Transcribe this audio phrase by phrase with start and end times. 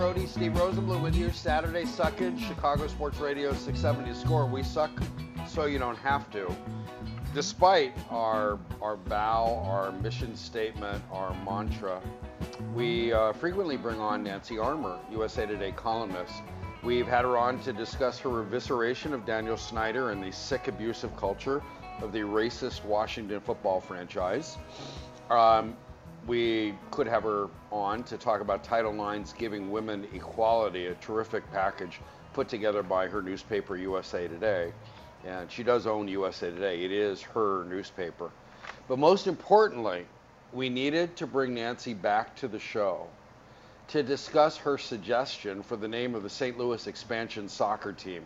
[0.00, 1.30] Mark Steve Rosenbloom with you.
[1.30, 4.46] Saturday Suckage, Chicago Sports Radio 670 Score.
[4.46, 4.90] We suck
[5.46, 6.56] so you don't have to.
[7.34, 12.00] Despite our our vow, our mission statement, our mantra,
[12.74, 16.32] we uh, frequently bring on Nancy Armour, USA Today columnist.
[16.82, 21.14] We've had her on to discuss her evisceration of Daniel Snyder and the sick, abusive
[21.18, 21.62] culture
[22.00, 24.56] of the racist Washington football franchise.
[25.28, 25.76] Um,
[26.26, 31.50] we could have her on to talk about Title IX's Giving Women Equality, a terrific
[31.52, 32.00] package
[32.32, 34.72] put together by her newspaper, USA Today.
[35.24, 38.30] And she does own USA Today, it is her newspaper.
[38.88, 40.06] But most importantly,
[40.52, 43.06] we needed to bring Nancy back to the show
[43.88, 46.56] to discuss her suggestion for the name of the St.
[46.56, 48.22] Louis expansion soccer team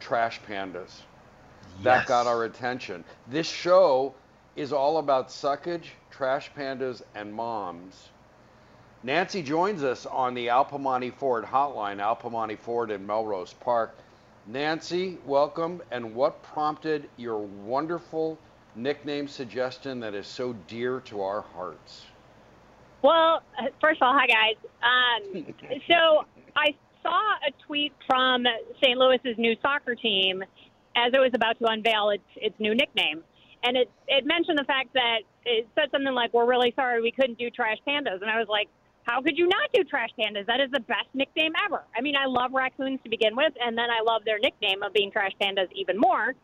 [0.00, 0.74] Trash Pandas.
[0.74, 1.82] Yes.
[1.82, 3.04] That got our attention.
[3.26, 4.14] This show
[4.56, 8.08] is all about suckage, trash pandas, and moms.
[9.02, 13.96] Nancy joins us on the Al Piemonte Ford hotline, Al Piemonte Ford in Melrose Park.
[14.46, 15.80] Nancy, welcome.
[15.90, 18.38] And what prompted your wonderful
[18.76, 22.06] nickname suggestion that is so dear to our hearts?
[23.02, 24.56] Well, uh, first of all, hi guys.
[24.82, 25.54] Um,
[25.88, 26.24] so
[26.56, 28.44] I saw a tweet from
[28.82, 28.98] St.
[28.98, 30.42] Louis's new soccer team
[30.96, 33.22] as it was about to unveil its its new nickname,
[33.62, 37.12] and it it mentioned the fact that it said something like, "We're really sorry we
[37.12, 38.68] couldn't do Trash Pandas," and I was like.
[39.04, 40.46] How could you not do Trash Pandas?
[40.46, 41.82] That is the best nickname ever.
[41.96, 44.92] I mean, I love raccoons to begin with, and then I love their nickname of
[44.92, 46.34] being Trash Pandas even more.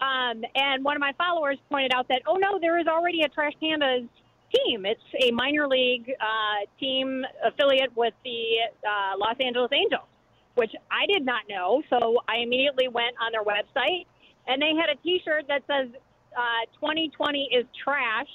[0.00, 3.28] Um, and one of my followers pointed out that, oh no, there is already a
[3.28, 4.08] Trash Pandas
[4.54, 4.86] team.
[4.86, 8.40] It's a minor league uh, team affiliate with the
[8.82, 10.08] uh, Los Angeles Angels,
[10.54, 11.82] which I did not know.
[11.90, 14.06] So I immediately went on their website,
[14.46, 15.90] and they had a T-shirt that says
[16.36, 18.26] uh, "2020 is trash"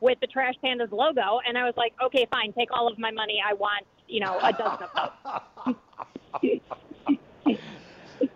[0.00, 3.10] with the Trash Pandas logo, and I was like, okay, fine, take all of my
[3.10, 3.40] money.
[3.44, 5.12] I want, you know, a dozen of
[5.64, 5.74] those.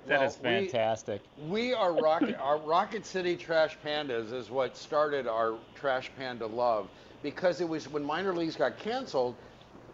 [0.07, 1.21] That is Well, we- fantastic.
[1.49, 2.37] We are Rocket.
[2.41, 6.89] our Rocket City Trash Pandas is what started our Trash Panda love
[7.23, 9.35] because it was when minor leagues got canceled.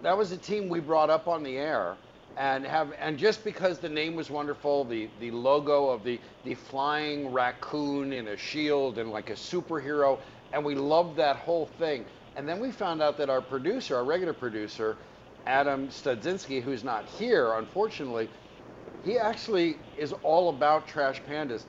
[0.03, 1.97] That was a team we brought up on the air,
[2.37, 6.55] and have and just because the name was wonderful, the the logo of the the
[6.55, 10.19] flying raccoon in a shield and like a superhero,
[10.53, 12.07] and we loved that whole thing.
[12.37, 14.99] And then we found out that our producer, our regular producer,
[15.47, 18.29] Adam Studzinski, who's not here unfortunately,
[19.05, 21.65] he actually is all about trash pandas.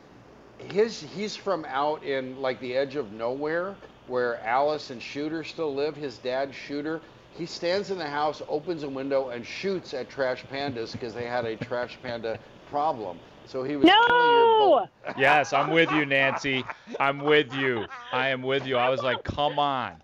[0.57, 3.75] His he's from out in like the edge of nowhere
[4.07, 5.95] where Alice and Shooter still live.
[5.95, 7.01] His dad Shooter.
[7.37, 11.25] He stands in the house, opens a window, and shoots at trash pandas because they
[11.25, 13.19] had a trash panda problem.
[13.45, 14.87] So he was killing your No!
[15.17, 16.63] Yes, I'm with you, Nancy.
[16.99, 17.85] I'm with you.
[18.11, 18.77] I am with you.
[18.77, 20.01] I was like, come on.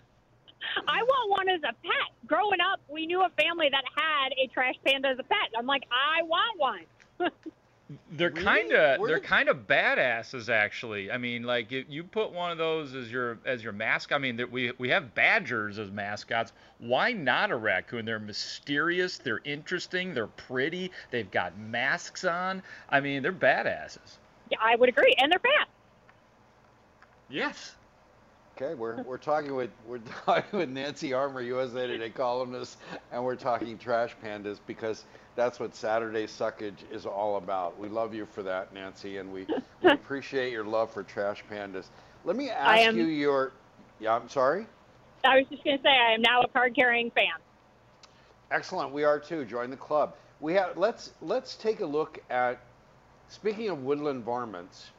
[0.87, 2.27] I want one as a pet.
[2.27, 5.37] Growing up, we knew a family that had a trash panda as a pet.
[5.57, 7.31] I'm like, I want one.
[8.11, 8.43] They're Really?
[8.43, 11.11] kind of Where they're did- kind of badasses actually.
[11.11, 14.15] I mean, like if you put one of those as your as your mascot.
[14.17, 16.53] I mean, that we we have badgers as mascots.
[16.79, 18.05] Why not a raccoon?
[18.05, 19.17] They're mysterious.
[19.17, 20.13] They're interesting.
[20.13, 20.91] They're pretty.
[21.09, 22.61] They've got masks on.
[22.89, 24.17] I mean, they're badasses.
[24.49, 25.69] yeah, I would agree, and they're fast.
[27.29, 27.75] Yes.
[28.61, 32.77] Okay, we're, we're talking with we're talking with Nancy Armour, USA Today columnist,
[33.11, 35.05] and we're talking trash pandas because
[35.35, 37.79] that's what Saturday Suckage is all about.
[37.79, 39.47] We love you for that, Nancy, and we,
[39.81, 41.85] we appreciate your love for trash pandas.
[42.23, 43.51] Let me ask am- you your
[43.99, 44.67] yeah, I'm sorry.
[45.23, 47.25] I was just going to say, I am now a card-carrying fan.
[48.51, 48.91] Excellent.
[48.91, 49.43] We are too.
[49.43, 50.13] Join the club.
[50.39, 52.59] We have let's let's take a look at
[53.31, 54.89] Speaking of woodland varmints,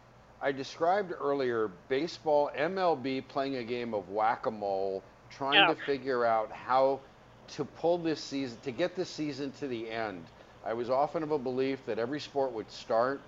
[0.43, 5.69] I described earlier baseball, MLB playing a game of whack a mole, trying Oh.
[5.69, 7.01] to figure out how
[7.49, 10.27] to pull this season, to get this season to the end.
[10.65, 13.21] I was often of a belief that every sport would start,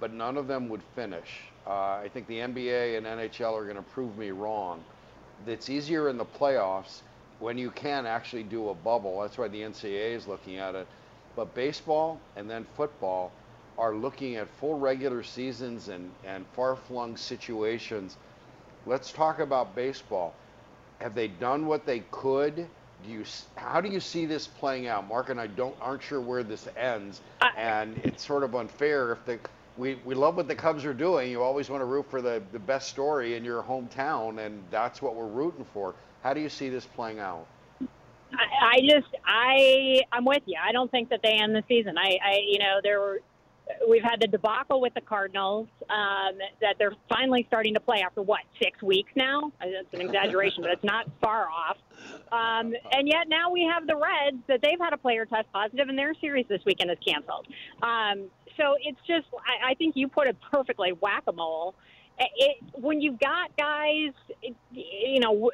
[0.00, 1.52] but none of them would finish.
[1.66, 4.84] Uh, I think the NBA and NHL are going to prove me wrong.
[5.46, 7.02] It's easier in the playoffs
[7.38, 9.20] when you can actually do a bubble.
[9.20, 10.86] That's why the NCAA is looking at it.
[11.36, 13.32] But baseball and then football
[13.78, 18.16] are looking at full regular seasons and, and far flung situations.
[18.86, 20.34] Let's talk about baseball.
[21.00, 22.54] Have they done what they could?
[22.56, 23.24] Do you,
[23.56, 25.08] how do you see this playing out?
[25.08, 27.20] Mark and I don't aren't sure where this ends,
[27.56, 29.38] and it's sort of unfair if the
[29.76, 31.30] we, we love what the Cubs are doing.
[31.30, 35.00] You always want to root for the, the best story in your hometown, and that's
[35.00, 35.94] what we're rooting for.
[36.22, 37.46] How do you see this playing out?
[37.80, 40.56] I, I just I I'm with you.
[40.62, 41.98] I don't think that they end the season.
[41.98, 43.20] I, I you know there were
[43.88, 48.22] we've had the debacle with the Cardinals um, that they're finally starting to play after
[48.22, 49.52] what six weeks now.
[49.60, 51.76] Uh, That's an exaggeration, but it's not far off.
[52.32, 55.88] Um, and yet now we have the Reds that they've had a player test positive,
[55.88, 57.46] and their series this weekend is canceled.
[57.82, 61.74] Um, so it's just I, I think you put it perfectly whack a mole.
[62.18, 65.50] It, when you've got guys, it, you know,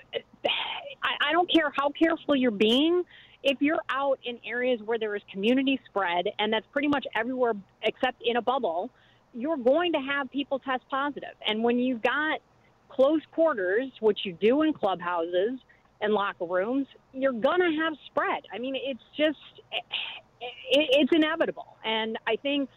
[1.03, 3.05] I, I don't care how careful you're being.
[3.43, 7.55] If you're out in areas where there is community spread, and that's pretty much everywhere
[7.83, 8.91] except in a bubble,
[9.35, 11.35] you're going to have people test positive.
[11.47, 12.41] And when you've got
[12.89, 15.61] close quarters, which you do in clubhouses
[16.01, 18.43] and locker rooms, you're going to have spread.
[18.53, 19.39] I mean, it's just,
[19.71, 19.85] it,
[20.71, 21.77] it's inevitable.
[21.85, 22.69] And I think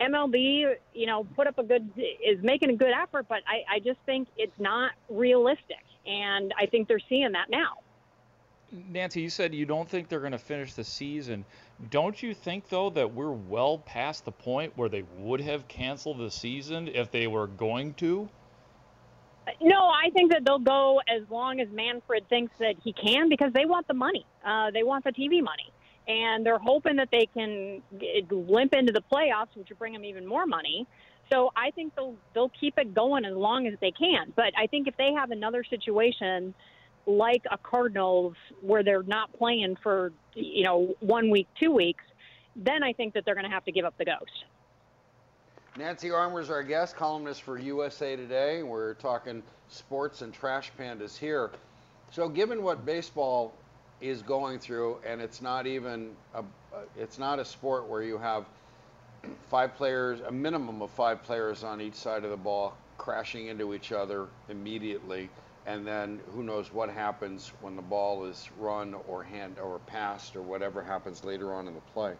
[0.00, 3.78] MLB, you know, put up a good, is making a good effort, but I, I
[3.80, 5.84] just think it's not realistic.
[6.06, 7.78] And I think they're seeing that now.
[8.72, 11.44] Nancy, you said you don't think they're going to finish the season.
[11.90, 16.18] Don't you think, though, that we're well past the point where they would have canceled
[16.18, 18.28] the season if they were going to?
[19.60, 23.52] No, I think that they'll go as long as Manfred thinks that he can because
[23.52, 24.24] they want the money.
[24.44, 25.72] Uh, they want the TV money.
[26.06, 27.82] And they're hoping that they can
[28.30, 30.86] limp into the playoffs, which would bring them even more money.
[31.30, 34.32] So I think they'll they'll keep it going as long as they can.
[34.34, 36.54] But I think if they have another situation
[37.10, 42.04] like a Cardinals where they're not playing for you know one week, two weeks,
[42.56, 44.44] then I think that they're going to have to give up the ghost.
[45.76, 48.62] Nancy Armour is our guest, columnist for USA Today.
[48.62, 51.50] We're talking sports and trash pandas here.
[52.10, 53.54] So, given what baseball
[54.00, 56.42] is going through, and it's not even a,
[56.98, 58.46] it's not a sport where you have
[59.48, 63.72] five players, a minimum of five players on each side of the ball crashing into
[63.72, 65.28] each other immediately,
[65.70, 70.34] and then who knows what happens when the ball is run or hand or passed
[70.34, 72.14] or whatever happens later on in the play.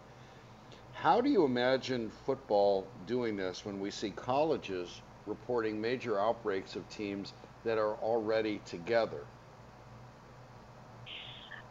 [0.93, 6.87] How do you imagine football doing this when we see colleges reporting major outbreaks of
[6.87, 7.33] teams
[7.65, 9.25] that are already together?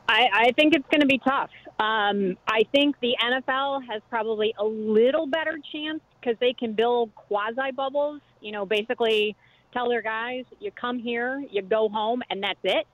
[0.07, 1.51] I, I think it's going to be tough.
[1.79, 7.15] Um, I think the NFL has probably a little better chance because they can build
[7.15, 8.21] quasi bubbles.
[8.43, 9.35] You know, basically
[9.73, 12.87] tell their guys, you come here, you go home, and that's it.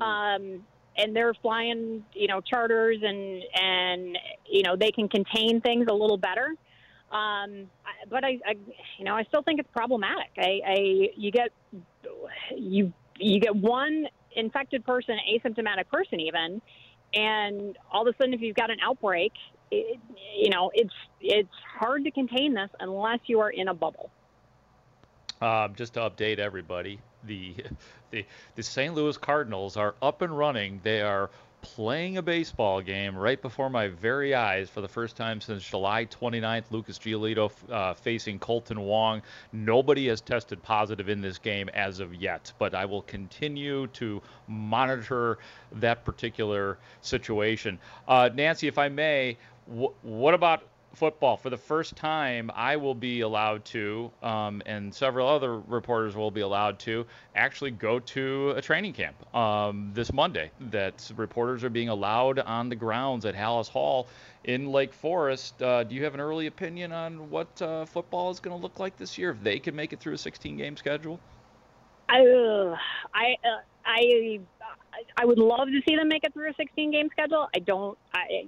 [0.00, 0.64] Um,
[0.96, 5.94] and they're flying, you know, charters and and you know they can contain things a
[5.94, 6.54] little better.
[7.10, 7.66] Um,
[8.08, 8.54] but I, I,
[8.98, 10.30] you know, I still think it's problematic.
[10.38, 11.50] I, I you get
[12.56, 14.06] you you get one
[14.36, 16.62] infected person, asymptomatic person, even,
[17.14, 19.32] and all of a sudden, if you've got an outbreak,
[19.70, 19.98] it,
[20.36, 24.10] you know, it's it's hard to contain this unless you are in a bubble.
[25.40, 27.54] Um, just to update everybody, the,
[28.10, 28.94] the the St.
[28.94, 30.80] Louis Cardinals are up and running.
[30.82, 31.30] They are
[31.62, 36.06] playing a baseball game right before my very eyes for the first time since July
[36.06, 36.64] 29th.
[36.70, 39.22] Lucas Giolito uh, facing Kolten Wong.
[39.52, 44.22] Nobody has tested positive in this game as of yet, but I will continue to
[44.48, 45.38] monitor
[45.72, 47.78] that particular situation.
[48.08, 50.62] Uh, Nancy, if I may, wh- what about
[50.94, 51.36] football.
[51.36, 56.30] For the first time i will be allowed to um, and several other reporters will
[56.30, 61.70] be allowed to actually go to a training camp um, this monday that reporters are
[61.70, 64.08] being allowed on the grounds at Halas Hall
[64.44, 65.60] in lake forest.
[65.62, 68.78] Uh, do you have an early opinion on what uh, football is going to look
[68.78, 71.20] like this year if they can make it through a 16 game schedule?
[72.08, 72.76] I, uh,
[73.14, 74.40] I, uh, I,
[75.16, 77.48] I would love to see them make it through a 16 game schedule.
[77.54, 78.46] I don't, I,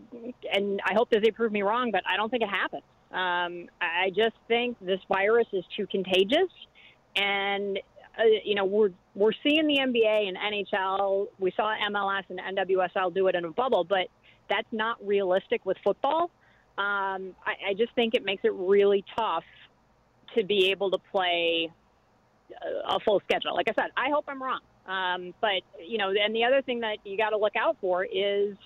[0.53, 2.83] and I hope that they prove me wrong, but I don't think it happens.
[3.13, 6.49] Um, I just think this virus is too contagious,
[7.15, 7.79] and
[8.19, 11.27] uh, you know we're we're seeing the NBA and NHL.
[11.39, 14.09] We saw MLS and NWSL do it in a bubble, but
[14.49, 16.31] that's not realistic with football.
[16.79, 19.45] Um, I, I just think it makes it really tough
[20.35, 21.71] to be able to play
[22.89, 23.55] a full schedule.
[23.55, 24.61] Like I said, I hope I'm wrong.
[24.87, 28.05] Um, but you know, and the other thing that you got to look out for
[28.05, 28.57] is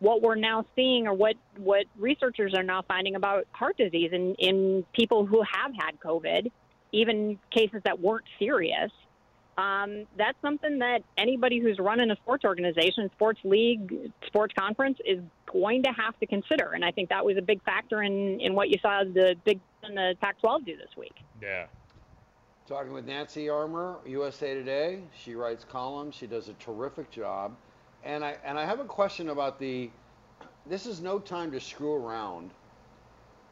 [0.00, 4.34] what we're now seeing, or what what researchers are now finding about heart disease in
[4.34, 6.50] in people who have had COVID,
[6.92, 8.90] even cases that weren't serious.
[9.58, 15.20] Um, that's something that anybody who's running a sports organization, sports league, sports conference is
[15.52, 16.72] going to have to consider.
[16.72, 19.60] And I think that was a big factor in, in what you saw the Big
[19.82, 21.14] and the Pac-12 do this week.
[21.42, 21.66] Yeah.
[22.72, 25.02] Talking with Nancy Armour, USA Today.
[25.14, 26.14] She writes columns.
[26.14, 27.54] She does a terrific job.
[28.02, 29.90] And I and I have a question about the.
[30.64, 32.50] This is no time to screw around.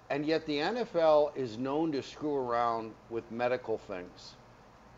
[0.08, 4.36] And yet the NFL is known to screw around with medical things.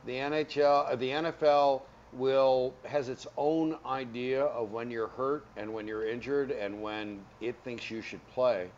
[0.07, 5.75] The NHL, uh, the NFL will has its own idea of when you're hurt and
[5.75, 8.71] when you're injured and when it thinks you should play.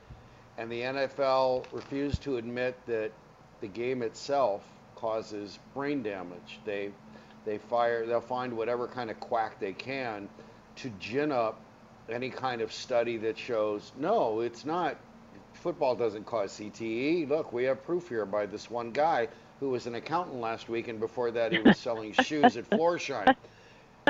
[0.56, 3.12] And the NFL refused to admit that
[3.60, 4.64] the game itself
[5.04, 6.60] causes brain damage.
[6.64, 6.90] They
[7.44, 10.30] they fire they'll find whatever kind of quack they can
[10.76, 11.60] to gin up
[12.08, 14.96] any kind of study that shows no, it's not
[15.52, 17.28] football doesn't cause CTE.
[17.28, 19.28] Look, we have proof here by this one guy
[19.60, 23.36] who was an accountant last week and before that he was selling shoes at Florsheim.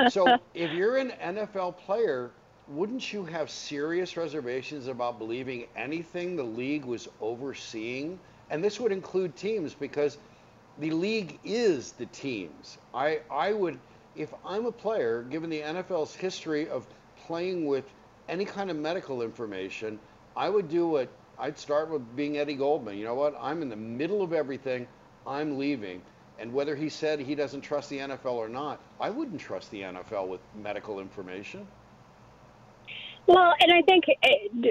[0.09, 2.31] So, if you're an NFL player,
[2.69, 8.17] wouldn't you have serious reservations about believing anything the league was overseeing?
[8.49, 10.17] And this would include teams because
[10.79, 12.77] the league is the teams.
[12.93, 13.79] I, I would,
[14.15, 16.85] if I'm a player, given the NFL's history of
[17.25, 17.85] playing with
[18.27, 19.99] any kind of medical information,
[20.35, 22.97] I would do what I'd start with being Eddie Goldman.
[22.97, 23.37] You know what?
[23.39, 24.87] I'm in the middle of everything.
[25.25, 26.01] I'm leaving.
[26.39, 29.81] And whether he said he doesn't trust the NFL or not, I wouldn't trust the
[29.81, 31.65] NFL with medical information.
[33.27, 34.69] Well, and I think, eh,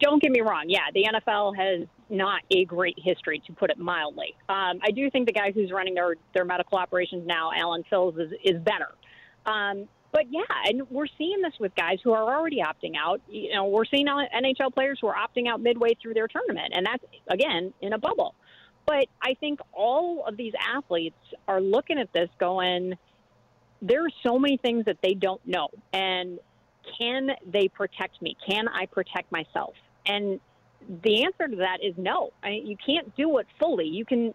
[0.00, 0.64] don't get me wrong.
[0.68, 4.36] Yeah, the NFL has not a great history, to put it mildly.
[4.48, 8.16] Um, I do think the guy who's running their, their medical operations now, Allen Sills,
[8.18, 8.90] is, is better.
[9.46, 13.22] Um, but yeah, and we're seeing this with guys who are already opting out.
[13.28, 16.84] You know, we're seeing NHL players who are opting out midway through their tournament, and
[16.84, 18.34] that's again in a bubble.
[18.86, 21.16] But I think all of these athletes
[21.48, 22.94] are looking at this going,
[23.80, 26.38] there are so many things that they don't know, and
[26.98, 28.36] can they protect me?
[28.46, 29.74] Can I protect myself?
[30.04, 30.40] And
[31.02, 32.32] the answer to that is no.
[32.42, 33.86] I you can't do it fully.
[33.86, 34.34] You can.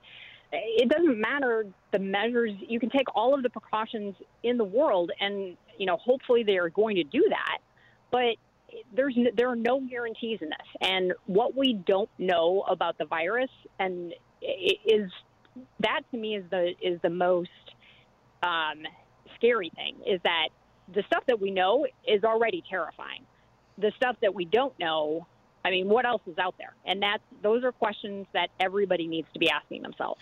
[0.52, 2.52] It doesn't matter the measures.
[2.68, 6.58] You can take all of the precautions in the world, and you know, hopefully they
[6.58, 7.58] are going to do that.
[8.12, 8.38] But
[8.96, 13.50] there's there are no guarantees in this, and what we don't know about the virus
[13.80, 15.12] and is
[15.80, 17.50] that to me is the is the most
[18.44, 18.84] um,
[19.36, 20.50] scary thing is that
[20.94, 23.24] the stuff that we know is already terrifying.
[23.78, 25.28] The stuff that we don't know
[25.68, 26.74] I mean, what else is out there?
[26.86, 30.22] And that's those are questions that everybody needs to be asking themselves.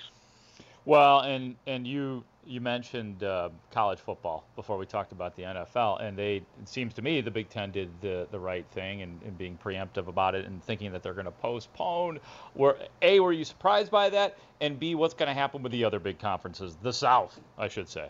[0.86, 6.02] Well, and and you you mentioned uh, college football before we talked about the NFL,
[6.02, 9.22] and they it seems to me the Big Ten did the the right thing and,
[9.24, 12.20] and being preemptive about it and thinking that they're going to postpone.
[12.56, 15.84] Were a were you surprised by that, and b what's going to happen with the
[15.84, 18.10] other big conferences, the South, I should say.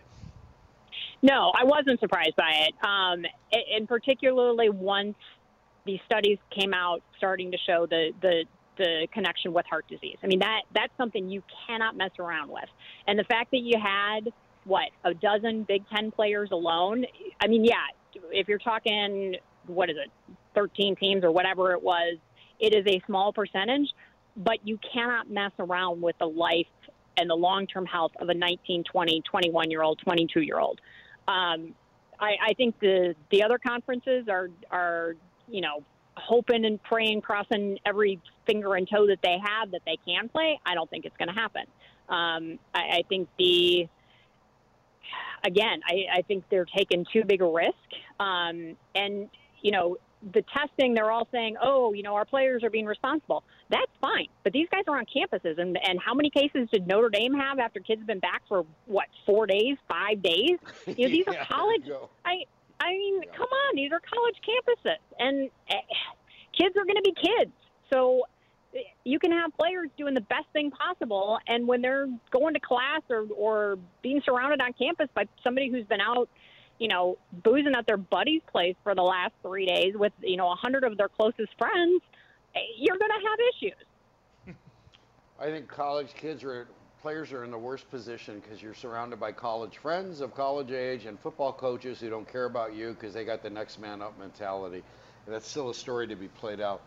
[1.21, 5.15] No, I wasn't surprised by it, um, and particularly once
[5.85, 8.45] these studies came out starting to show the the
[8.77, 10.17] the connection with heart disease.
[10.23, 12.69] I mean that that's something you cannot mess around with.
[13.07, 14.31] And the fact that you had
[14.65, 17.05] what a dozen Big Ten players alone.
[17.39, 17.85] I mean, yeah,
[18.31, 19.35] if you're talking
[19.67, 20.11] what is it,
[20.53, 22.17] 13 teams or whatever it was,
[22.59, 23.89] it is a small percentage,
[24.37, 26.67] but you cannot mess around with the life
[27.17, 30.79] and the long-term health of a 19, 20, 21 year old, 22 year old.
[31.27, 31.73] Um,
[32.19, 35.15] I, I think the the other conferences are are
[35.49, 35.83] you know,
[36.17, 40.59] hoping and praying, crossing every finger and toe that they have that they can play,
[40.65, 41.63] I don't think it's going to happen.
[42.07, 43.87] Um, I, I think the
[45.43, 47.73] again, I, I think they're taking too big a risk.
[48.19, 49.29] Um, and
[49.61, 49.97] you know,
[50.33, 53.43] the testing, they're all saying, oh, you know, our players are being responsible.
[53.69, 54.27] That's fine.
[54.43, 55.59] But these guys are on campuses.
[55.59, 58.65] And, and how many cases did Notre Dame have after kids have been back for,
[58.85, 60.57] what, four days, five days?
[60.87, 61.89] You know, these yeah, are college.
[62.25, 62.45] I,
[62.79, 63.31] I mean, yeah.
[63.37, 65.75] come on, these are college campuses, and uh,
[66.57, 67.51] kids are going to be kids.
[67.91, 68.23] So
[68.75, 72.59] eh, you can have players doing the best thing possible, and when they're going to
[72.59, 76.29] class or or being surrounded on campus by somebody who's been out,
[76.79, 80.51] you know, boozing at their buddy's place for the last three days with you know
[80.51, 82.01] a hundred of their closest friends,
[82.55, 84.55] eh, you're going to have issues.
[85.39, 86.67] I think college kids are
[87.05, 91.05] players are in the worst position because you're surrounded by college friends of college age
[91.05, 94.17] and football coaches who don't care about you because they got the next man up
[94.17, 94.81] mentality.
[95.27, 96.81] And that's still a story to be played out.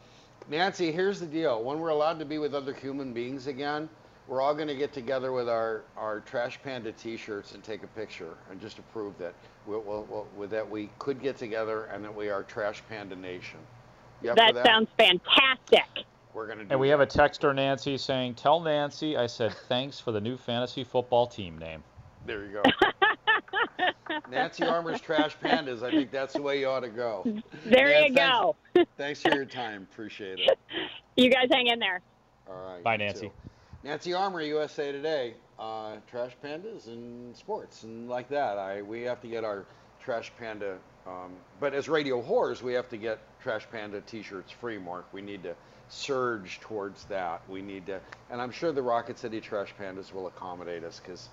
[0.51, 1.63] Nancy, here's the deal.
[1.63, 3.89] When we're allowed to be with other human beings again,
[4.27, 7.87] we're all going to get together with our, our Trash Panda T-shirts and take a
[7.87, 9.35] picture, and just to prove that
[9.69, 13.61] we we'll, we'll, that we could get together and that we are Trash Panda Nation.
[14.35, 16.05] that, that, sounds fantastic.
[16.39, 16.67] We're gonna.
[16.71, 16.99] and we that.
[16.99, 21.27] have a texter, Nancy, saying, "Tell Nancy I said thanks for the new fantasy football
[21.27, 21.83] team name."
[22.27, 24.19] There you go.
[24.31, 25.83] Nancy Armour's Trash Pandas.
[25.83, 27.25] I think that's the way you ought to go.
[27.65, 28.57] There yeah, you thanks, go.
[28.97, 29.89] thanks for your time.
[29.91, 30.59] Appreciate it.
[31.17, 32.01] You guys hang in there.
[32.49, 32.85] All right.
[32.85, 33.27] Bye, Nancy.
[33.27, 33.33] Too.
[33.83, 35.35] Nancy Armour, USA Today.
[35.59, 38.57] Uh, trash pandas and sports and like that.
[38.57, 39.65] I we have to get our
[40.01, 40.79] trash panda.
[41.09, 44.79] Um, but as radio whores, we have to get trash panda T-shirts free.
[44.79, 45.57] Mark, we need to
[45.89, 47.43] surge towards that.
[47.49, 51.29] We need to, and I'm sure the Rocket City Trash Pandas will accommodate us because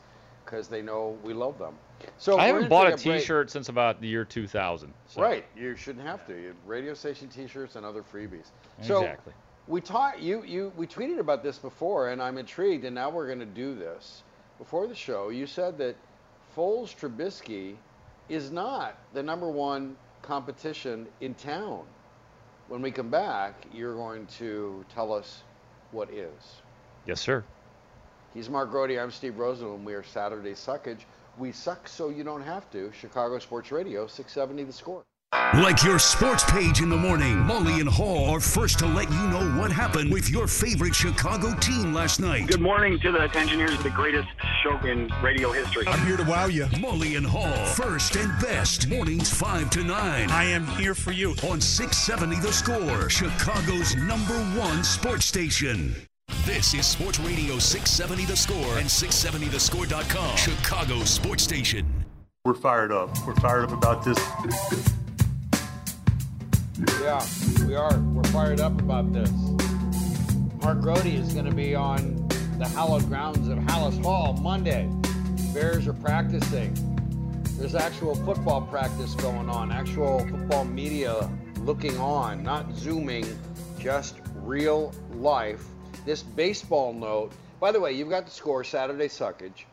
[0.45, 1.74] because they know we love them.
[2.17, 4.93] So I haven't bought a T-shirt since about the year 2000.
[5.07, 5.21] So.
[5.21, 6.33] Right, you shouldn't have to.
[6.33, 8.51] You radio station T-shirts and other freebies.
[8.77, 9.33] Exactly.
[9.33, 12.85] So we taught you you we tweeted about this before, and I'm intrigued.
[12.85, 14.24] And now we're going to do this
[14.57, 15.29] before the show.
[15.29, 15.95] You said that
[16.55, 17.75] Foles Trubisky
[18.29, 21.83] is not the number one competition in town.
[22.67, 25.43] When we come back, you're going to tell us
[25.91, 26.31] what is.
[27.05, 27.43] Yes, sir.
[28.34, 28.98] He's Mark Grote.
[28.98, 29.84] I'm Steve Rosenbloom.
[29.84, 31.01] We are Saturday Suckage.
[31.38, 32.91] We suck so you don't have to.
[32.91, 35.03] Chicago Sports Radio, 670 The Score.
[35.62, 39.27] Like your sports page in the morning, Mully and Hall are first to let you
[39.30, 42.48] know what happened with your favorite Chicago team last night.
[42.48, 44.27] Good morning to the engineers, the greatest
[44.62, 45.88] show in radio history.
[45.88, 46.65] I'm here to wow you.
[46.65, 50.30] Mully and Hall, first and best, mornings 5 to 9.
[50.30, 51.30] I am here for you.
[51.50, 55.96] On 670 The Score, Chicago's number one sports station.
[56.44, 61.86] This is Sports Radio 670 The Score and 670thescore.com, Chicago Sports Station.
[62.44, 63.10] We're fired up.
[63.25, 64.20] We're fired up about this.
[66.77, 67.25] Yeah,
[67.65, 67.98] we are.
[68.00, 69.32] We're fired up about this.
[70.62, 72.27] Mark Grote is going to be on
[72.58, 74.89] the hallowed grounds of Halas Hall Monday.
[75.53, 76.74] Bears are practicing.
[77.58, 83.25] There's actual football practice going on, actual football media looking on, not zooming,
[83.79, 85.64] just real life.
[86.05, 89.64] This baseball note, by the way, you've got the score Saturday Suckage.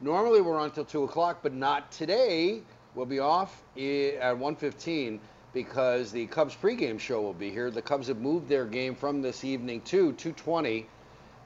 [0.00, 2.62] Normally we're on until 2 o'clock, but not today.
[2.94, 5.20] We'll be off eh, at 1:15
[5.52, 7.70] because the Cubs pregame show will be here.
[7.70, 10.86] The Cubs have moved their game from this evening to 2:20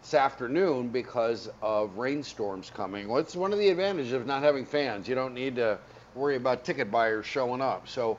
[0.03, 3.09] this afternoon because of rainstorms coming.
[3.09, 5.09] Well, it's one of the advantages of not having fans.
[5.09, 5.79] You don't need to
[6.15, 7.89] worry about ticket buyers showing up.
[7.89, 8.19] So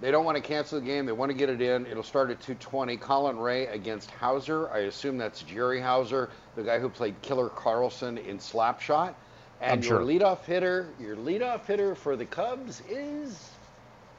[0.00, 1.06] they don't want to cancel the game.
[1.06, 1.86] They want to get it in.
[1.86, 2.98] It'll start at 2:20.
[2.98, 4.68] Colin Rea against Houser.
[4.70, 9.14] I assume that's Jerry Houser, the guy who played Killer Carlson in Slapshot.
[9.62, 10.06] And I'm your sure.
[10.06, 13.50] leadoff hitter, your leadoff hitter for the Cubs is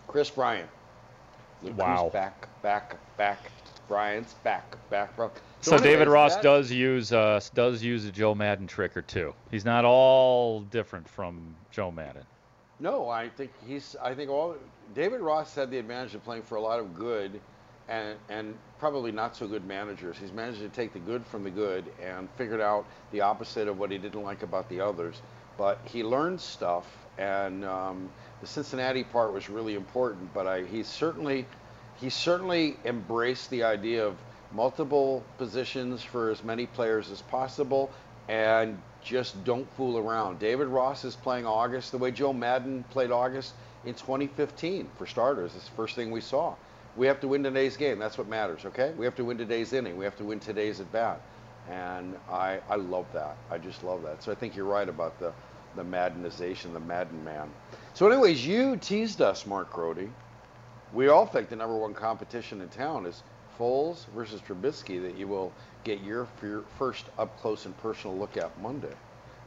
[0.07, 0.67] Kris Bryant.
[1.63, 2.10] Wow.
[2.13, 3.52] back, back, back.
[3.88, 5.32] Bryant's back, back, bro.
[5.62, 9.02] So David anyways, Ross that- does use uh, does use a Joe Maddon trick or
[9.02, 9.34] two.
[9.50, 12.24] He's not all different from Joe Maddon.
[12.80, 13.96] No, I think he's.
[14.02, 14.56] I think all
[14.93, 17.39] David Ross had the advantage of playing for a lot of good,
[17.88, 20.17] and and probably not so good managers.
[20.17, 23.80] He's managed to take the good from the good and figured out the opposite of
[23.80, 25.22] what he didn't like about the others.
[25.58, 26.86] But he learned stuff,
[27.17, 28.10] and um,
[28.41, 30.34] the Cincinnati part was really important.
[30.34, 31.45] But I, he certainly,
[32.00, 34.15] he certainly embraced the idea of
[34.54, 37.91] multiple positions for as many players as possible,
[38.28, 40.39] and just don't fool around.
[40.39, 43.54] David Ross is playing August the way Joe Maddon played August
[43.86, 45.56] in 2015 for starters.
[45.56, 46.56] It's the first thing we saw.
[46.95, 48.00] We have to win today's game.
[48.00, 48.91] That's what matters, okay?
[48.97, 49.97] We have to win today's inning.
[49.97, 51.21] We have to win today's at bat.
[51.69, 53.38] And I, I love that.
[53.52, 54.23] I just love that.
[54.23, 55.32] So I think you're right about the,
[55.76, 57.50] the Maddonization, the Madden man.
[57.97, 60.07] So, anyways, you teased us, Mark Grote.
[60.93, 63.23] We all think the number one competition in town is
[63.57, 65.51] Foles versus Trubisky that you will
[65.83, 68.93] get your, your first up close and personal look at Monday.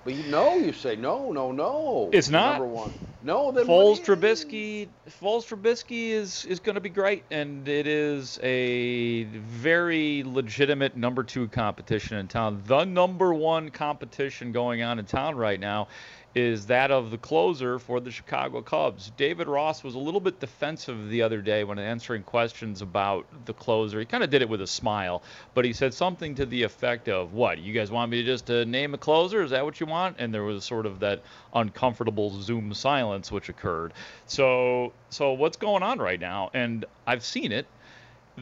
[0.04, 2.10] But you know, you say no, no, no.
[2.12, 2.58] It's not.
[2.58, 2.90] number one.
[3.22, 4.00] No, then Foles?
[4.00, 4.88] Trubisky
[5.22, 11.22] Foles Trubisky is is going to be great, and it is a very legitimate number
[11.22, 12.62] two competition in town.
[12.66, 15.88] The number one competition going on in town right now
[16.34, 19.10] is that of the closer for the Chicago Cubs.
[19.16, 23.52] David Ross was a little bit defensive the other day when answering questions about the
[23.52, 23.98] closer.
[23.98, 25.22] He kind of did it with a smile,
[25.54, 27.58] but he said something to the effect of, "What?
[27.58, 29.42] You guys want me to just uh, name a closer?
[29.42, 33.48] Is that what you want?" And there was sort of that uncomfortable Zoom silence which
[33.48, 33.92] occurred.
[34.26, 36.50] So, so what's going on right now?
[36.54, 37.66] And I've seen it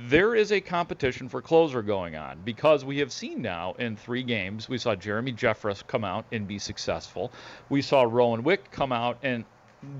[0.06, 4.22] there is a competition for closer going on because we have seen now in three
[4.22, 7.32] games we saw Jeremy Jeffress come out and be successful.
[7.68, 9.44] We saw Rowan Wick come out and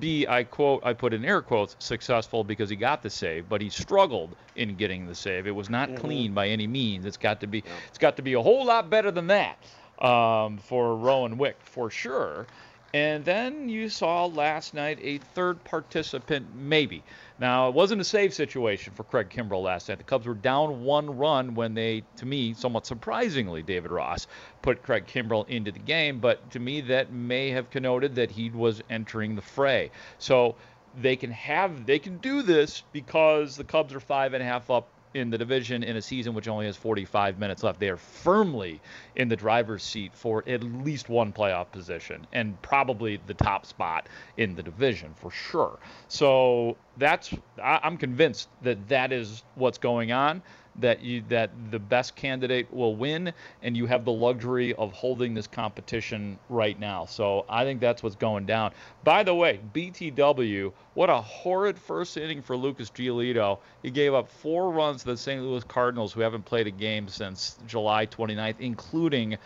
[0.00, 3.60] be I quote I put in air quotes successful because he got the save, but
[3.60, 5.46] he struggled in getting the save.
[5.46, 7.04] It was not clean by any means.
[7.06, 9.58] It's got to be it's got to be a whole lot better than that.
[10.00, 12.46] um, for Rowan Wick for sure.
[12.94, 17.02] And then you saw last night a third participant, maybe.
[17.38, 19.98] Now, it wasn't a save situation for Craig Kimbrel last night.
[19.98, 24.26] The Cubs were down one run when they, to me, somewhat surprisingly, David Ross
[24.62, 26.18] put Craig Kimbrel into the game.
[26.18, 29.90] But to me, that may have connoted that he was entering the fray.
[30.18, 30.56] So
[30.98, 34.70] they can have, they can do this because the Cubs are five and a half
[34.70, 37.80] up in the division in a season which only has 45 minutes left.
[37.80, 38.80] They are firmly
[39.16, 44.08] in the driver's seat for at least one playoff position and probably the top spot
[44.36, 45.78] in the division for sure.
[46.08, 50.42] So that's I, I'm convinced that that is what's going on
[50.80, 55.34] that you that the best candidate will win and you have the luxury of holding
[55.34, 57.04] this competition right now.
[57.04, 58.72] So I think that's what's going down.
[59.04, 63.58] By the way, BTW, what a horrid first inning for Lucas Giolito.
[63.82, 65.42] He gave up four runs to the St.
[65.42, 69.36] Louis Cardinals who haven't played a game since July 29th, including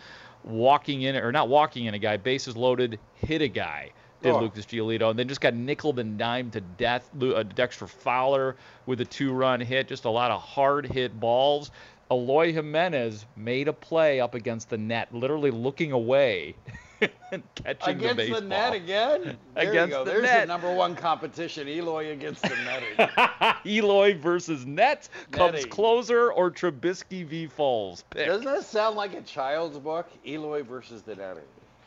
[0.43, 3.91] walking in or not walking in a guy, bases loaded, hit a guy
[4.23, 4.39] did oh.
[4.39, 7.09] Lucas Giolito, and then just got nickel and dime to death.
[7.21, 8.55] Uh, Dexter Fowler
[8.85, 11.71] with a two-run hit, just a lot of hard hit balls.
[12.09, 16.55] Eloy Jimenez made a play up against the net, literally looking away
[17.31, 18.41] and catching against the baseball.
[18.41, 19.37] the net again.
[19.55, 20.03] There against you go.
[20.03, 20.41] The There's net.
[20.41, 23.57] the number one competition: Eloy against the net.
[23.65, 27.47] Eloy versus net, Cubs closer, or Trubisky v.
[27.47, 28.03] Foles.
[28.09, 28.27] Pick.
[28.27, 30.09] Doesn't that sound like a child's book?
[30.25, 31.43] Eloy versus the netting.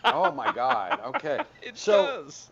[0.07, 1.01] Oh my God.
[1.17, 1.41] Okay.
[1.63, 2.49] It so, does.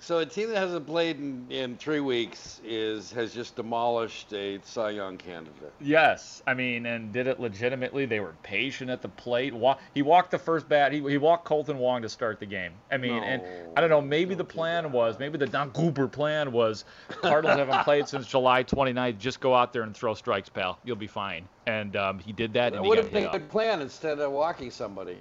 [0.00, 4.58] So a team that hasn't played in, in three weeks is has just demolished a
[4.64, 5.72] Cy Young candidate.
[5.80, 8.06] Yes, I mean, and did it legitimately.
[8.06, 9.54] They were patient at the plate.
[9.54, 10.92] Wa- He walked the first bat.
[10.92, 12.72] He, he walked Kolten Wong to start the game.
[12.90, 13.42] I mean, and
[13.76, 14.00] I don't know.
[14.00, 18.64] Maybe the plan was, maybe the Don Cooper plan was, Cardinals haven't played since July
[18.64, 19.18] 29th.
[19.18, 20.78] Just go out there and throw strikes, pal.
[20.84, 21.48] You'll be fine.
[21.66, 23.80] And um, he did that, That and he would got have been a good plan
[23.82, 25.18] instead of walking somebody.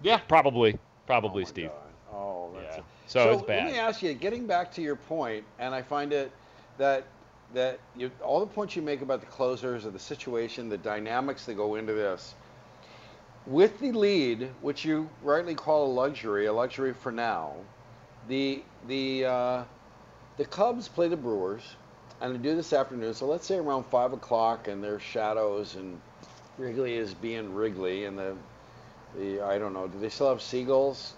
[0.00, 1.68] Yeah, probably, probably, my Steve.
[1.68, 2.14] God.
[2.14, 2.82] Oh, that's Yeah.
[2.82, 6.12] a- So, it's Let me ask you, getting back to your point, and I find
[6.12, 6.30] it
[6.78, 7.04] that
[7.54, 11.44] that you, all the points you make about the closers of the situation, the dynamics
[11.44, 12.34] that go into this,
[13.46, 17.52] with the lead, which you rightly call a luxury, a luxury for now,
[18.28, 19.64] the the uh,
[20.38, 21.76] the Cubs play the Brewers,
[22.20, 23.12] and they do this afternoon.
[23.14, 26.00] So let's say around five o'clock, and there's shadows, and
[26.56, 28.34] Wrigley is being Wrigley, and the
[29.16, 29.86] the I don't know.
[29.88, 31.14] Do they still have seagulls?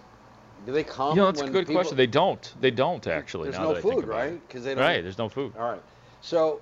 [0.67, 1.17] Do they come?
[1.17, 1.97] You know, that's a good people- question.
[1.97, 2.55] They don't.
[2.61, 3.51] They don't actually.
[3.51, 4.49] There's no that I think food, right?
[4.49, 5.03] 'Cause they don't- Right.
[5.03, 5.53] There's no food.
[5.59, 5.83] All right.
[6.23, 6.61] So,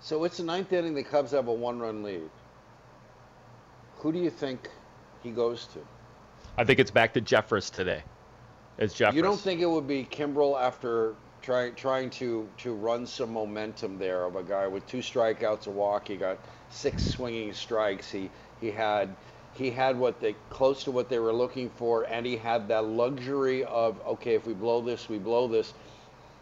[0.00, 0.94] so it's the ninth inning.
[0.94, 2.28] The Cubs have a one-run lead.
[3.98, 4.68] Who do you think
[5.22, 5.78] he goes to?
[6.58, 8.02] I think it's back to Jeffress today.
[8.76, 9.14] It's Jeffress.
[9.14, 13.98] You don't think it would be Kimbrel after trying trying to to run some momentum
[13.98, 16.08] there of a guy with two strikeouts, a walk.
[16.08, 16.38] He got
[16.70, 18.10] six swinging strikes.
[18.10, 19.14] He he had
[19.54, 22.84] he had what they close to what they were looking for, and he had that
[22.84, 25.74] luxury of okay, if we blow this, we blow this.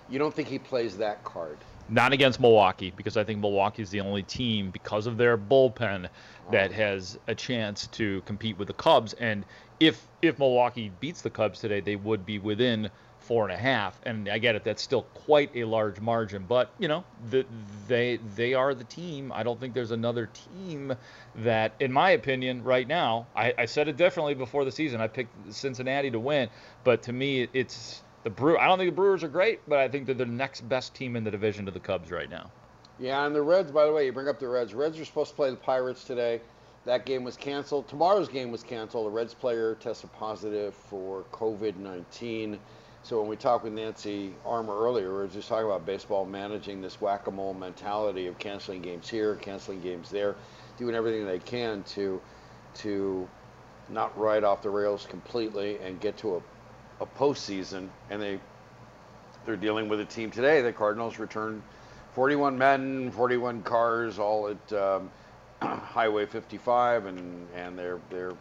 [0.09, 1.59] You don't think he plays that card?
[1.89, 6.09] Not against Milwaukee, because I think Milwaukee is the only team, because of their bullpen,
[6.51, 6.75] that Oh.
[6.75, 9.13] has a chance to compete with the Cubs.
[9.15, 9.45] And
[9.81, 12.91] if if Milwaukee beats the Cubs today, they would be within
[13.23, 13.99] four and a half.
[14.05, 16.45] And I get it, that's still quite a large margin.
[16.47, 17.47] But you know, the,
[17.89, 19.33] they they are the team.
[19.33, 20.95] I don't think there's another team
[21.37, 25.01] that, in my opinion, right now, I, I said it differently before the season.
[25.01, 26.49] I picked Cincinnati to win,
[26.85, 28.59] but to me, it's the Brew.
[28.59, 31.17] I don't think the Brewers are great, but I think they're the next best team
[31.17, 32.51] in the division to the Cubs right now.
[32.99, 34.75] Yeah, and the Reds, by the way, you bring up the Reds.
[34.75, 36.41] Reds are supposed to play the Pirates today.
[36.85, 37.89] That game was canceled.
[37.89, 39.07] Tomorrow's game was canceled.
[39.07, 42.59] The Reds player tested positive for COVID 19.
[43.05, 46.81] So when we talked with Nancy Armour earlier, we were just talking about baseball managing
[46.81, 50.37] this whack a mole mentality of canceling games here, canceling games there,
[50.79, 52.21] doing everything they can to
[52.75, 53.29] to
[53.89, 57.89] not ride off the rails completely and get to a, a postseason.
[58.09, 58.39] And they
[59.45, 60.63] they're dealing with a team today.
[60.63, 61.61] The Cardinals returned
[62.15, 65.11] 41 men, 41 cars, all at um,
[65.61, 68.35] Highway 55, and and they're they're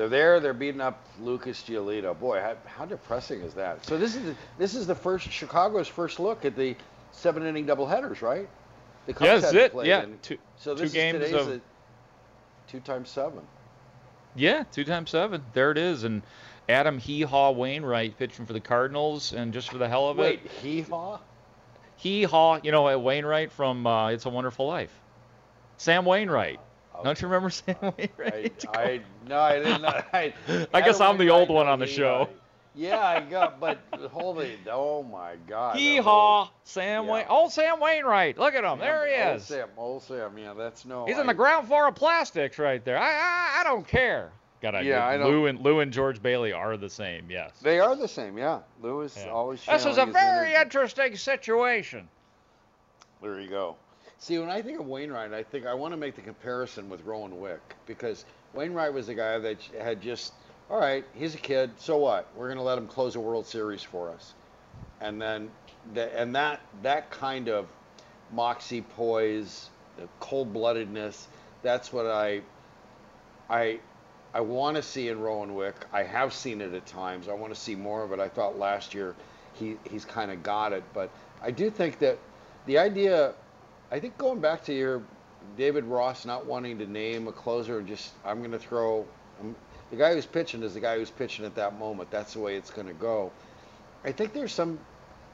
[0.00, 0.40] they're there.
[0.40, 2.18] They're beating up Lucas Giolito.
[2.18, 3.84] Boy, how, how depressing is that?
[3.84, 6.74] So this is the, this is the first Chicago's first look at the
[7.12, 8.48] seven inning doubleheaders, right?
[9.04, 9.74] The Cubs Yeah, that's it.
[9.84, 11.60] Yeah, two- so two this games is of-
[12.68, 13.40] two times seven.
[14.34, 15.44] Yeah, two times seven.
[15.52, 16.04] There it is.
[16.04, 16.22] And
[16.66, 20.40] Adam Hee Haw Wainwright pitching for the Cardinals, and just for the hell of Wait,
[20.42, 21.18] it, hee haw.
[21.96, 24.92] Hee Haw, you know, Wainwright from uh, It's a Wonderful Life.
[25.76, 26.58] Sam Wainwright.
[27.04, 28.64] Don't you remember Sam Wainwright?
[28.72, 29.84] I, I no, I didn't.
[29.86, 30.34] I,
[30.72, 32.28] I guess I'm the old one on the he- show.
[32.72, 33.78] Yeah, I got, but
[34.12, 35.76] holy, oh my God.
[35.76, 37.12] Hee haw, Sam Yeah.
[37.12, 37.24] Wain.
[37.28, 38.38] Oh, Sam Wainwright.
[38.38, 38.78] Look at him.
[38.78, 39.26] There he is.
[39.28, 39.44] Old is.
[39.44, 41.04] Sam, old Sam, yeah, that's no.
[41.04, 42.96] He's I, in the ground floor of plastics right there.
[42.96, 44.30] I, I I don't care.
[44.62, 45.28] Got to Yeah, I know.
[45.30, 47.26] Lou and Lou and George Bailey are the same.
[47.28, 47.50] Yes.
[47.60, 48.60] They are the same, yeah.
[48.80, 49.32] Lewis Yeah.
[49.32, 49.64] always.
[49.66, 52.08] This is a very interesting situation.
[53.20, 53.76] There you go.
[54.20, 57.02] See, when I think of Wainwright, I think I want to make the comparison with
[57.06, 60.34] Rowan Wick because Wainwright was a guy that had just,
[60.70, 62.28] all right, he's a kid, so what?
[62.36, 64.34] We're going to let him close a World Series for us,
[65.00, 65.50] and then,
[65.94, 67.66] the, and that that kind of
[68.30, 71.26] moxie, poise, the cold-bloodedness,
[71.62, 72.42] that's what I,
[73.48, 73.80] I,
[74.34, 75.74] I want to see in Rowan Wick.
[75.94, 77.26] I have seen it at times.
[77.26, 78.20] I want to see more of it.
[78.20, 79.16] I thought last year
[79.54, 81.10] he he's kind of got it, but
[81.42, 82.18] I do think that
[82.66, 83.32] the idea,
[83.92, 85.02] I think going back to your
[85.56, 89.04] David Ross not wanting to name a closer and just I'm going to throw
[89.40, 89.56] um,
[89.90, 92.10] the guy who's pitching is the guy who's pitching at that moment.
[92.10, 93.32] That's the way it's going to go.
[94.04, 94.78] I think there's some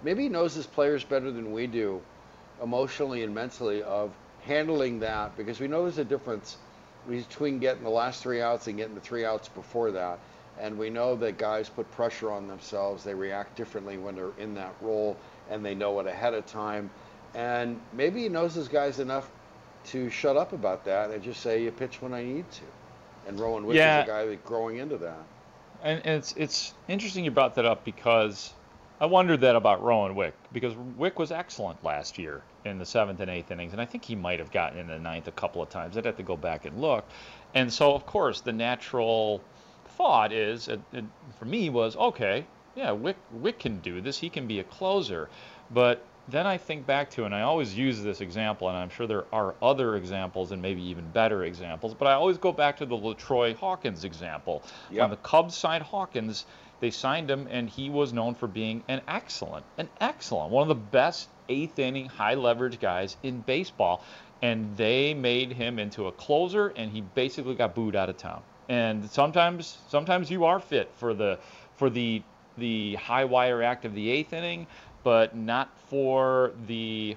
[0.03, 2.01] maybe he knows his players better than we do
[2.62, 6.57] emotionally and mentally of handling that because we know there's a difference
[7.09, 10.19] between getting the last three outs and getting the three outs before that.
[10.59, 13.05] And we know that guys put pressure on themselves.
[13.05, 15.19] They react differently when they're in that role
[15.51, 16.90] and they know it ahead of time.
[17.37, 19.29] And maybe he knows his guys enough
[19.87, 22.62] to shut up about that and just say, you pitch when I need to.
[23.29, 24.01] And Rowan Wick Yeah.
[24.01, 25.18] is a guy that's growing into that.
[25.85, 28.53] And and it's it's interesting you brought that up because
[28.99, 33.20] I wondered that about Rowan Wick because Wick was excellent last year in the seventh
[33.20, 35.61] and eighth innings, and I think he might have gotten in the ninth a couple
[35.62, 35.99] of times.
[35.99, 37.05] I'd have to go back and look.
[37.55, 39.42] And so, of course, the natural
[39.96, 44.18] thought is, and, and for me, was okay, yeah, Wick Wick can do this.
[44.18, 45.29] He can be a closer.
[45.70, 49.07] But then I think back to, and I always use this example, and I'm sure
[49.07, 52.87] there are other examples and maybe even better examples, but I always go back to
[52.87, 54.62] the LaTroy Hawkins example.
[54.91, 55.05] Yep.
[55.05, 56.47] On the Cubs signed Hawkins,
[56.81, 60.69] they signed him, and he was known for being an excellent, an excellent, one of
[60.69, 64.03] the best eighth inning, high leverage guys in baseball.
[64.43, 68.43] And they made him into a closer, and he basically got booed out of town.
[68.69, 71.39] And sometimes, sometimes you are fit for the,
[71.77, 72.23] for the,
[72.59, 74.67] the high wire act of the eighth inning,
[75.07, 77.16] but not for the,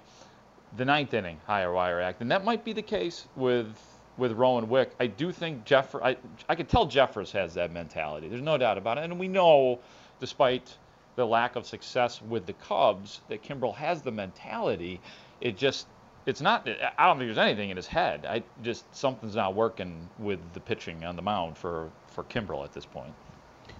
[0.78, 2.22] the ninth inning higher wire act.
[2.22, 3.76] And that might be the case with
[4.16, 4.92] with Rowan Wick.
[5.00, 6.16] I do think Jeff I
[6.48, 8.28] I could tell Jeffress has that mentality.
[8.28, 9.06] There's no doubt about it.
[9.06, 9.80] And we know
[10.20, 10.78] despite
[11.16, 15.02] the lack of success with the Cubs that Kimbrel has the mentality.
[15.42, 15.88] It just
[16.28, 18.24] it's not I don't think there's anything in his head.
[18.28, 22.72] I just something's not working with the pitching on the mound for for Kimbrel at
[22.72, 23.16] this point.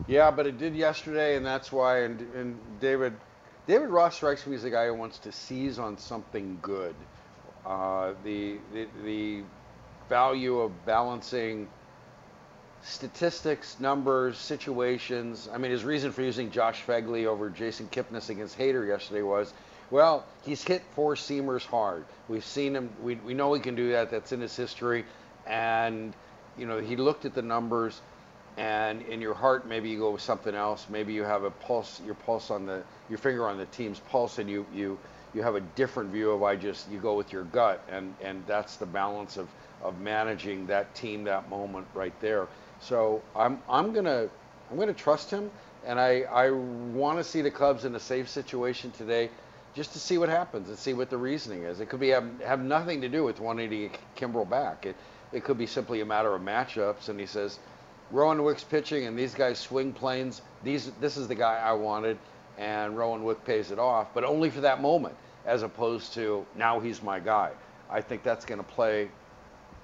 [0.08, 2.00] Yeah, but it did yesterday, and that's why.
[2.00, 3.14] And, and David,
[3.70, 6.96] David Ross strikes me as a guy who wants to seize on something good.
[7.64, 9.44] Uh, the, the the
[10.10, 11.68] value of balancing
[12.82, 15.48] statistics, numbers, situations.
[15.54, 19.54] I mean, his reason for using Josh Phegley over Jason Kipnis against Hader yesterday was,
[19.92, 22.06] well, he's hit four seamers hard.
[22.28, 22.90] We've seen him.
[23.04, 24.10] We we know he can do that.
[24.10, 25.06] That's in his history,
[25.46, 26.16] and
[26.58, 28.02] you know he looked at the numbers
[28.60, 30.88] and in your heart maybe you go with something else.
[30.90, 34.40] Maybe you have a pulse your pulse on the your finger on the team's pulse
[34.40, 35.00] and you you
[35.36, 37.84] you have a different view of i just you go with your gut.
[37.92, 39.50] And and that's the balance of
[39.84, 42.48] of managing that team that moment right there.
[42.82, 44.30] So i'm i'm gonna
[44.72, 45.52] i'm gonna trust him
[45.88, 49.32] and i i want to see the cubs in a safe situation today
[49.76, 51.82] just to see what happens and see what the reasoning is.
[51.82, 54.86] It could be have, have nothing to do with wanting to get Kimbrel back.
[54.86, 54.98] It
[55.34, 57.60] it could be simply a matter of matchups and he says
[58.12, 60.42] Rowan Wick's pitching and these guys swing planes.
[60.64, 62.18] These this is the guy I wanted,
[62.58, 66.80] and Rowan Wick pays it off, but only for that moment, as opposed to now
[66.80, 67.52] he's my guy.
[67.90, 69.10] I think that's going to play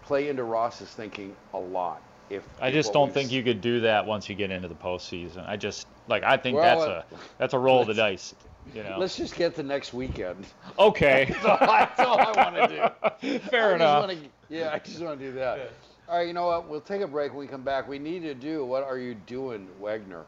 [0.03, 2.01] play into Ross's thinking a lot.
[2.29, 5.47] If I just don't think you could do that once you get into the postseason.
[5.47, 8.33] I just like I think Well, that's uh, a that's a roll of the dice.
[8.73, 8.97] You know.
[8.97, 10.43] Let's just get to next weekend.
[10.79, 11.25] Okay.
[11.29, 12.89] that's, all, that's all I want to
[13.21, 13.39] do.
[13.49, 14.07] Fair I just enough.
[14.07, 15.71] wanna- yeah, I just want to do that.
[16.07, 16.69] All right, you know what?
[16.69, 17.87] We'll take a break when we come back.
[17.87, 20.23] We need to do what are you doing, Wagner?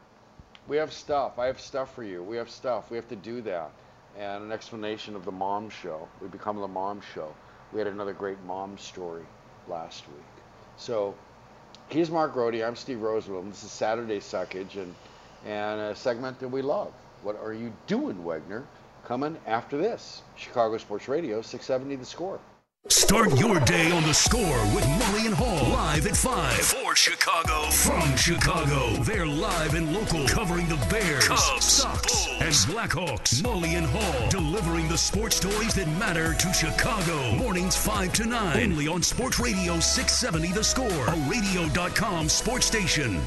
[0.66, 1.38] We have stuff.
[1.38, 2.20] I have stuff for you.
[2.20, 2.90] We have stuff.
[2.90, 3.70] We have to do that.
[4.18, 6.08] And an explanation of the mom show.
[6.20, 7.32] We become the mom show.
[7.72, 9.22] We had another great mom story
[9.68, 10.26] last week.
[10.78, 11.14] So
[11.88, 12.66] he's Mark Rohde.
[12.66, 14.92] I'm Steve and This is Saturday Suckage and,
[15.46, 16.92] and a segment that we love.
[17.22, 18.64] What are you doing, Wagner?
[19.04, 20.22] Coming after this.
[20.34, 22.40] Chicago Sports Radio, 670 The Score.
[22.88, 27.68] Start your day on the score with Mully and Hall live at 5 for Chicago.
[27.70, 33.42] From Chicago, they're live and local covering the Bears, Cubs, Sox, and Blackhawks.
[33.42, 37.36] Mully and Hall delivering the sports stories that matter to Chicago.
[37.36, 38.62] Mornings 5 to 9.
[38.62, 43.20] Only on Sports Radio 670 The Score, a radio.com sports station.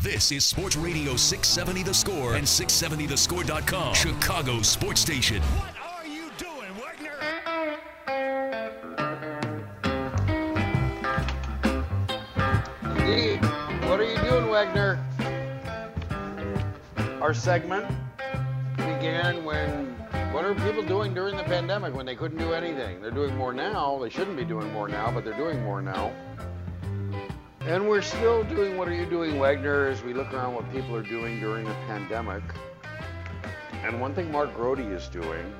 [0.00, 5.42] This is Sports Radio 670 The Score and 670thescore.com, Chicago sports station.
[14.52, 15.02] Wagner,
[17.22, 17.86] Our segment
[18.76, 19.86] began when
[20.30, 23.00] what are people doing during the pandemic when they couldn't do anything?
[23.00, 23.98] They're doing more now.
[24.02, 26.12] They shouldn't be doing more now, but they're doing more now.
[27.60, 30.94] And we're still doing what are you doing, Wagner, as we look around what people
[30.96, 32.42] are doing during the pandemic.
[33.82, 35.50] And one thing Mark Grote is doing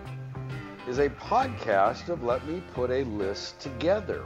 [0.86, 4.22] is a podcast of Let Me Put a List Together.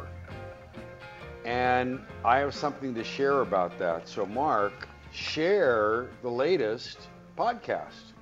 [1.47, 4.09] And I have something to share about that.
[4.09, 6.99] So, Mark, share the latest
[7.39, 8.13] podcast.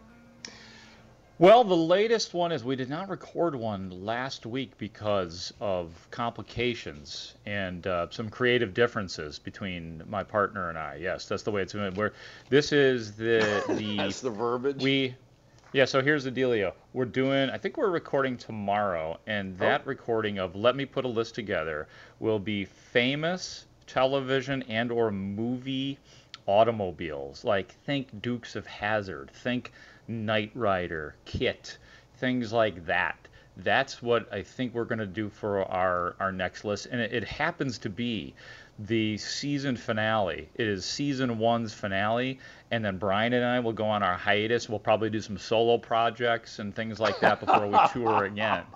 [1.39, 7.35] Well, the latest one is we did not record one last week because of complications
[7.45, 10.99] and uh, some creative differences between my partner and I.
[11.01, 11.95] Yes, that's the way it's going.
[11.95, 12.13] Where
[12.51, 14.81] this is the the that's the verbiage.
[14.81, 15.17] We
[15.75, 15.85] yeah.
[15.85, 16.73] So here's the dealio.
[16.95, 17.51] We're doing.
[17.51, 19.65] I think we're recording tomorrow, and oh.
[19.65, 19.89] that oh.
[19.89, 21.89] recording of Let Me Put a List Together
[22.21, 25.99] will be famous television and or movie
[26.47, 27.45] automobiles.
[27.45, 29.73] Like think Dukes of Hazzard, Think
[30.07, 31.79] Knight Rider, KITT,
[32.17, 33.17] things like that.
[33.57, 36.87] That's what I think we're going to do for our, our next list.
[36.91, 38.35] And it, it happens to be
[38.79, 40.49] the season finale.
[40.55, 42.39] It is season one's finale,
[42.71, 44.69] and then Brian and I will go on our hiatus.
[44.69, 48.65] We'll probably do some solo projects and things like that before we tour again.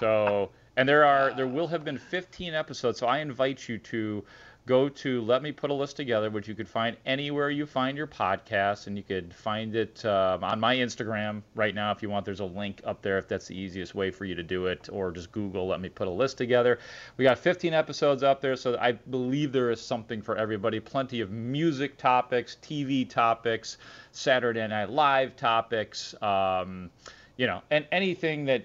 [0.00, 2.98] So, and there are there will have been 15 episodes.
[2.98, 4.24] So I invite you to
[4.66, 7.96] go to Let Me Put a List Together, which you could find anywhere you find
[7.96, 12.10] your podcast, and you could find it uh, on my Instagram right now if you
[12.10, 12.24] want.
[12.24, 14.88] There's a link up there if that's the easiest way for you to do it,
[14.90, 16.80] or just Google Let Me Put a List Together.
[17.16, 20.80] We got 15 episodes up there, so I believe there is something for everybody.
[20.80, 23.78] Plenty of music topics, TV topics,
[24.10, 26.90] Saturday Night Live topics, um,
[27.36, 28.64] you know, and anything that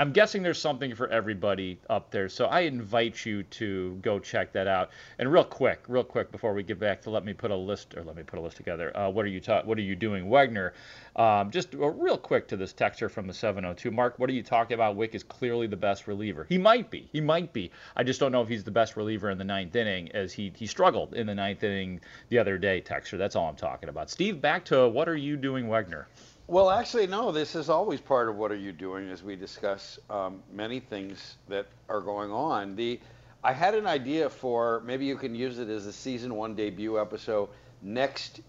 [0.00, 2.30] I'm guessing there's something for everybody up there.
[2.30, 4.88] So I invite you to go check that out.
[5.18, 7.94] And real quick, real quick before we get back to let me put a list
[7.94, 8.96] or let me put a list together.
[8.96, 10.72] Uh, what are you ta- What are you doing, Wagner?
[11.16, 13.90] Um, just real quick to this texture from the 702.
[13.90, 14.96] Mark, what are you talking about?
[14.96, 16.46] Wick is clearly the best reliever.
[16.48, 17.10] He might be.
[17.12, 17.70] He might be.
[17.94, 20.50] I just don't know if he's the best reliever in the ninth inning, as he
[20.56, 22.80] he struggled in the ninth inning the other day.
[22.80, 23.18] Texture.
[23.18, 24.08] That's all I'm talking about.
[24.08, 26.08] Steve, back to what are you doing, Wagner?
[26.50, 27.30] Well, actually, no.
[27.30, 31.36] This is always part of what are you doing as we discuss um, many things
[31.46, 32.74] that are going on.
[32.74, 32.98] The
[33.44, 37.00] I had an idea for maybe you can use it as a season one debut
[37.00, 37.50] episode
[37.82, 38.40] next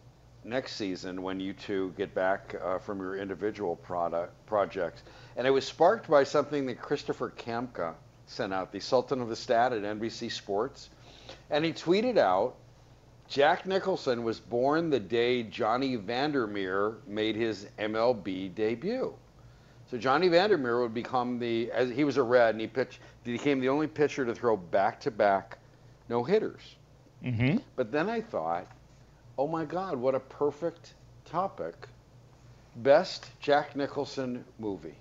[0.44, 5.04] next season when you two get back uh, from your individual product projects.
[5.36, 7.94] And it was sparked by something that Christopher Kamka
[8.26, 10.90] sent out, the Sultan of the Stat at NBC Sports,
[11.52, 12.56] and he tweeted out
[13.32, 19.16] Jack Nicholson was born the day Johnny Vander Meer made his MLB debut.
[19.90, 23.00] So Johnny Vander Meer would become the, as he was a red, and he pitched,
[23.24, 25.60] he became the only pitcher to throw back-to-back
[26.10, 26.76] no hitters.
[27.24, 27.60] Mm-hmm.
[27.78, 28.68] But then I thought,
[29.38, 31.88] oh my God, what a perfect topic!
[32.78, 34.96] Best Jack Nicholson movie.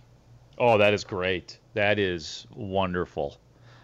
[0.57, 1.59] Oh, that is great.
[1.75, 3.39] That is wonderful.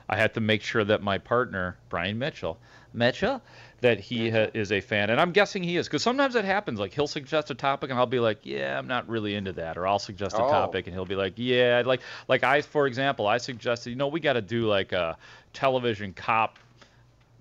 [0.08, 2.58] I had to make sure that my partner Brian Mitchell,
[2.92, 3.42] Mitchell,
[3.80, 6.80] that he ha- is a fan, and I'm guessing he is, because sometimes it happens.
[6.80, 9.76] Like he'll suggest a topic, and I'll be like, "Yeah, I'm not really into that,"
[9.76, 10.48] or I'll suggest a oh.
[10.48, 14.08] topic, and he'll be like, "Yeah, like like I, for example, I suggested, you know,
[14.08, 15.16] we got to do like a
[15.52, 16.58] television cop."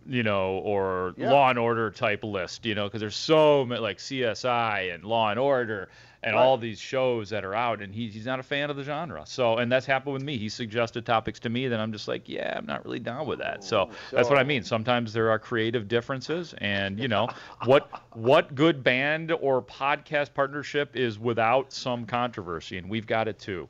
[0.07, 1.31] You know, or yeah.
[1.31, 5.31] Law and Order type list, you know, because there's so many like CSI and Law
[5.31, 5.89] and Order
[6.25, 6.41] and right.
[6.41, 9.23] all these shows that are out, and he, he's not a fan of the genre.
[9.27, 10.37] So, and that's happened with me.
[10.37, 13.39] He suggested topics to me that I'm just like, yeah, I'm not really down with
[13.39, 13.63] that.
[13.63, 14.63] So, so that's what I mean.
[14.63, 17.29] Sometimes there are creative differences, and you know,
[17.65, 23.37] what what good band or podcast partnership is without some controversy, and we've got it
[23.37, 23.69] too.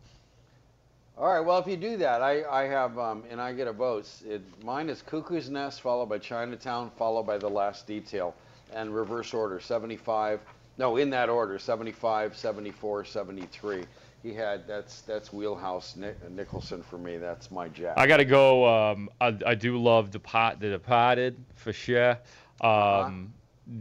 [1.18, 1.40] All right.
[1.40, 4.10] Well, if you do that, I, I have, um, and I get a vote.
[4.28, 8.36] It, mine is Cuckoo's Nest, followed by Chinatown, followed by The Last Detail,
[8.74, 10.42] and reverse order 75,
[10.78, 13.86] no, in that order, 75, 74, 73.
[14.24, 17.18] He had that's that's wheelhouse Nick, Nicholson for me.
[17.18, 17.94] That's my jack.
[17.96, 18.68] I got to go.
[18.68, 22.12] Um, I, I do love the pot, the Departed for sure.
[22.12, 22.20] Um,
[22.62, 23.12] uh-huh.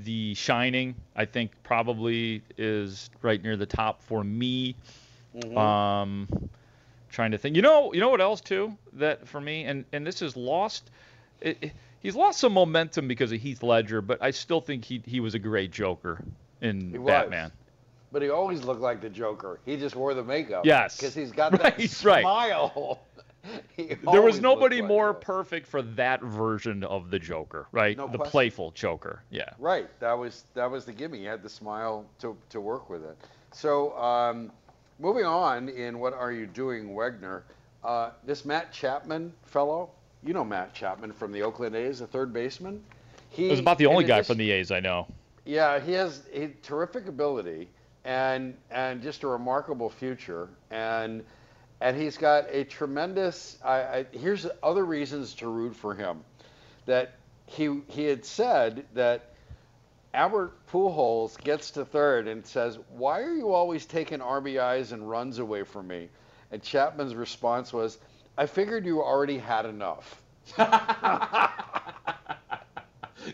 [0.05, 4.77] The Shining, I think probably is right near the top for me.
[5.35, 5.59] Mm-hmm.
[5.59, 6.29] Um,
[7.15, 7.57] trying to think.
[7.57, 10.91] You know, you know what else too that for me, and and this is lost.
[11.41, 15.03] It, it, he's lost some momentum because of Heath Ledger, but I still think he
[15.07, 16.23] he was a great Joker
[16.61, 17.45] in he Batman.
[17.45, 17.53] Was.
[18.13, 19.59] But he always looked like the Joker.
[19.65, 20.65] He just wore the makeup.
[20.65, 20.97] Yes.
[20.97, 23.01] Because he's got that right, smile.
[23.77, 23.99] Right.
[24.11, 27.95] there was nobody like more perfect for that version of the Joker, right?
[27.95, 28.31] No the question.
[28.31, 29.23] playful Joker.
[29.29, 29.51] Yeah.
[29.59, 29.87] Right.
[30.01, 31.19] That was that was the gimme.
[31.19, 33.19] He had the smile to to work with it.
[33.53, 34.51] So um,
[34.99, 37.43] moving on in what are you doing, Wegner?
[37.83, 39.91] Uh, this Matt Chapman fellow,
[40.23, 42.83] you know Matt Chapman from the Oakland A's, the third baseman.
[43.31, 45.07] He was about the only guy from the A's I know.
[45.45, 47.69] Yeah, he has a terrific ability
[48.05, 50.49] and and just a remarkable future.
[50.71, 51.25] And
[51.81, 53.59] and he's got a tremendous.
[53.63, 56.21] I, I, here's other reasons to root for him.
[56.87, 57.17] That
[57.47, 59.34] he he had said that
[60.15, 65.41] Albert Pujols gets to third and says, "Why are you always taking RBIs and runs
[65.41, 66.09] away from me?"
[66.53, 67.99] And Chapman's response was,
[68.39, 70.23] "I figured you already had enough."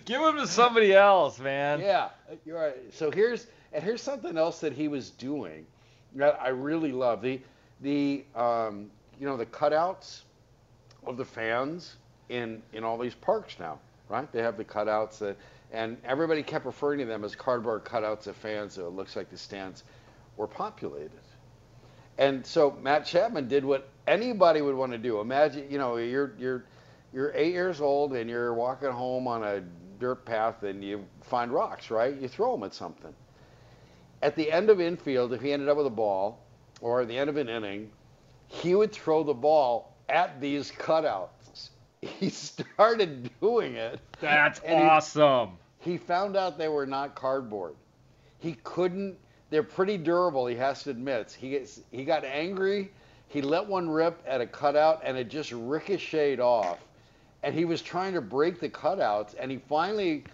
[0.04, 1.80] Give him to somebody else, man.
[1.80, 2.08] Yeah,
[2.46, 2.76] you're right.
[2.94, 5.66] So here's and here's something else that he was doing
[6.14, 7.22] that I really love.
[7.22, 7.40] The
[7.80, 10.22] the um, you know the cutouts
[11.06, 11.96] of the fans
[12.28, 13.78] in in all these parks now,
[14.08, 14.30] right?
[14.32, 15.36] They have the cutouts that,
[15.72, 18.74] and everybody kept referring to them as cardboard cutouts of fans.
[18.74, 19.84] So it looks like the stands
[20.36, 21.12] were populated.
[22.18, 25.20] And so Matt Chapman did what anybody would want to do.
[25.20, 26.64] Imagine, you know, you're you're
[27.12, 29.62] you're eight years old and you're walking home on a
[29.98, 32.14] dirt path and you find rocks, right?
[32.14, 33.14] You throw them at something.
[34.22, 36.40] At the end of infield, if he ended up with a ball,
[36.80, 37.90] or at the end of an inning,
[38.48, 41.39] he would throw the ball at these cutouts.
[42.02, 44.00] He started doing it.
[44.20, 45.50] That's awesome.
[45.80, 47.74] He, he found out they were not cardboard.
[48.38, 49.16] He couldn't.
[49.50, 50.46] They're pretty durable.
[50.46, 51.36] He has to admit.
[51.38, 52.90] He gets, he got angry.
[53.28, 56.78] He let one rip at a cutout, and it just ricocheted off
[57.42, 60.24] and he was trying to break the cutouts, and he finally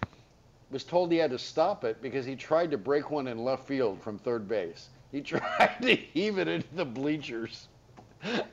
[0.71, 3.65] was told he had to stop it because he tried to break one in left
[3.65, 4.89] field from third base.
[5.11, 7.67] He tried to heave it into the bleachers,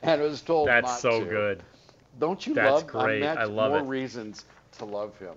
[0.01, 1.25] and was told That's so to.
[1.25, 1.63] good.
[2.19, 2.87] Don't you That's love?
[2.87, 3.23] great.
[3.23, 3.83] I love more it.
[3.83, 4.45] reasons
[4.77, 5.35] to love him.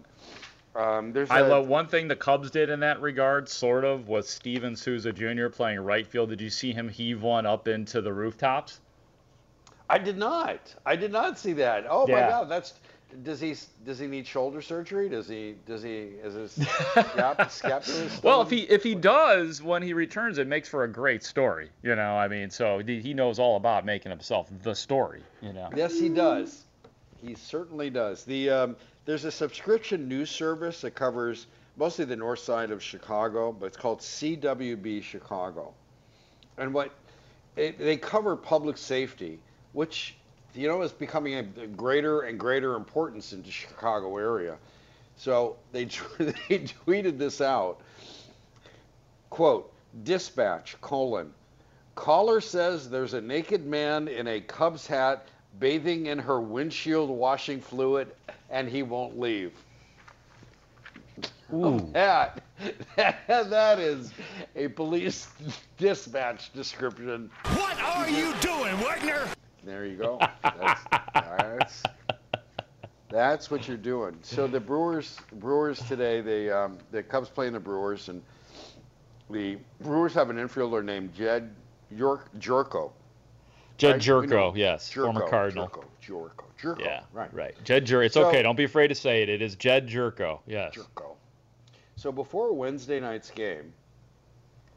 [0.77, 4.07] Um, there's I a- love one thing the Cubs did in that regard, sort of,
[4.07, 5.49] was Steven Souza Jr.
[5.49, 6.29] playing right field.
[6.31, 8.81] Did you see him heave one up into the rooftops?
[9.91, 10.75] I did not.
[10.85, 11.87] I did not see that.
[11.89, 12.75] Oh my God, that's.
[13.25, 13.55] Does he
[13.87, 15.09] does he need shoulder surgery?
[15.09, 18.07] Does he does he is his scap, scapula?
[18.23, 21.71] Well, if he if he does when he returns, it makes for a great story.
[21.83, 25.23] You know, I mean, so he he knows all about making himself the story.
[25.41, 25.71] You know.
[25.75, 26.67] Yes, he does.
[27.23, 28.25] He certainly does.
[28.25, 31.47] The um, there's a subscription news service that covers
[31.77, 35.73] mostly the north side of Chicago, but it's called CWB Chicago.
[36.59, 36.93] And what
[37.57, 39.39] it, they cover public safety,
[39.73, 40.17] which
[40.55, 44.57] you know is becoming a greater and greater importance in the Chicago area.
[45.17, 45.85] So they
[46.19, 47.81] they tweeted this out.
[49.31, 49.73] Quote,
[50.05, 51.33] dispatch, colon,
[51.95, 55.27] caller says there's a naked man in a Cubs hat
[55.59, 58.09] bathing in her windshield washing fluid
[58.51, 59.53] and he won't leave.
[61.53, 61.89] Ooh.
[61.93, 62.43] That,
[62.97, 64.13] that, that is
[64.55, 65.29] a police
[65.77, 67.31] dispatch description.
[67.55, 69.27] What are you doing, Wagner?
[69.65, 70.19] There you go.
[70.43, 70.85] That's,
[71.15, 71.83] that's,
[73.11, 74.19] that's what you're doing.
[74.23, 78.23] So the Brewers, Brewers today, they, um, the Cubs playing the Brewers, and
[79.31, 81.55] the Brewers have an infielder named Jedd
[81.91, 82.93] York Gyorko.
[83.79, 85.69] Jedd Right, Gyorko, yes, former Cardinal.
[85.69, 86.81] Gyorko, Gyorko, Gyorko.
[86.81, 87.33] Yeah, right.
[87.33, 87.55] right.
[87.65, 88.03] Jedd Jer.
[88.03, 88.43] It's So- okay.
[88.43, 89.29] Don't be afraid to say it.
[89.29, 90.41] It is Jedd Gyorko.
[90.47, 90.75] Yes.
[90.75, 91.15] Gyorko.
[91.95, 93.73] So before Wednesday night's game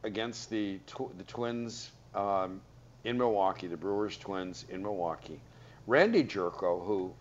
[0.03, 2.61] against the tw- the Twins um,
[3.03, 5.39] in Milwaukee, the Brewers Twins in Milwaukee,
[5.87, 7.11] Randy Gyorko, who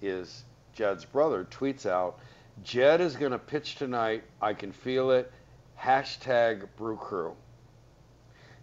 [0.00, 2.18] is Jedd's brother, tweets out,
[2.62, 4.22] "Jedd is going to pitch tonight.
[4.40, 5.30] I can feel it.
[5.78, 7.36] Hashtag Brew Crew."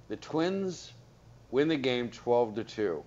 [0.07, 0.93] The Twins
[1.51, 3.03] win the game 12 to two.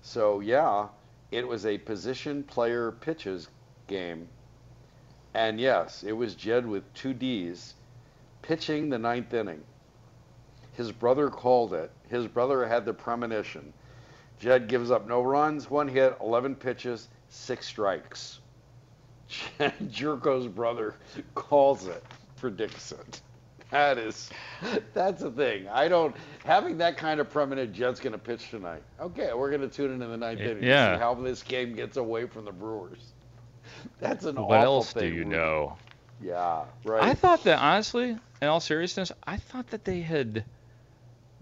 [0.00, 0.88] So yeah,
[1.30, 3.48] it was a position player pitches
[3.86, 4.28] game.
[5.34, 7.74] And yes, it was Jedd with two D's
[8.42, 9.62] pitching the ninth inning.
[10.72, 11.90] His brother called it.
[12.08, 13.72] His brother had the premonition.
[14.38, 18.40] Jedd gives up no runs, one hit, 11 pitches, six strikes.
[19.60, 20.96] Gyorko's brother
[21.34, 22.02] calls it,
[22.36, 23.22] predicts it.
[23.72, 24.28] That is,
[24.94, 25.66] that's the thing.
[25.68, 26.14] I don't,
[26.44, 28.82] having that kind of premonition, Jedd's going to pitch tonight.
[29.00, 30.94] Okay, we're going to tune into the ninth inning yeah.
[30.94, 33.14] see how this game gets away from the Brewers.
[34.00, 34.58] That's an awful lot.
[34.58, 35.30] What else do thing, you Rudy.
[35.30, 35.76] know?
[36.22, 37.02] Yeah, right.
[37.02, 40.44] I thought that honestly, in all seriousness, I thought that they had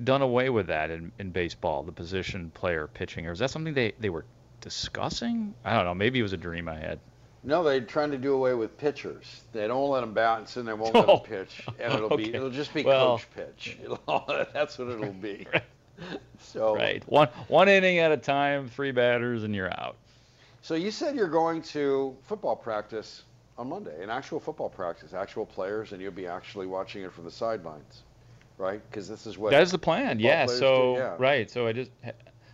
[0.02, 3.26] done away with that in, in baseball, the position player pitching.
[3.26, 4.24] Or is that something they, they were
[4.60, 5.54] discussing?
[5.64, 5.94] I don't know.
[5.94, 7.00] Maybe it was a dream I had.
[7.42, 9.42] No, they're trying to do away with pitchers.
[9.52, 12.34] They don't let them bounce and they won't let Oh, them pitch, and it'll be
[12.34, 13.78] it'll just be Well- coach pitch.
[14.52, 15.46] That's what it'll be.
[16.38, 17.06] So Right.
[17.06, 19.96] One one inning at a time, three batters, and you're out.
[20.62, 23.22] So you said you're going to football practice
[23.58, 27.24] on Monday, an actual football practice, actual players, and you'll be actually watching it from
[27.24, 28.02] the sidelines,
[28.56, 28.80] right?
[28.90, 30.18] Because this is what That is the plan.
[30.18, 30.46] Yeah.
[30.46, 31.16] So do, yeah.
[31.18, 31.50] right.
[31.50, 31.90] So I just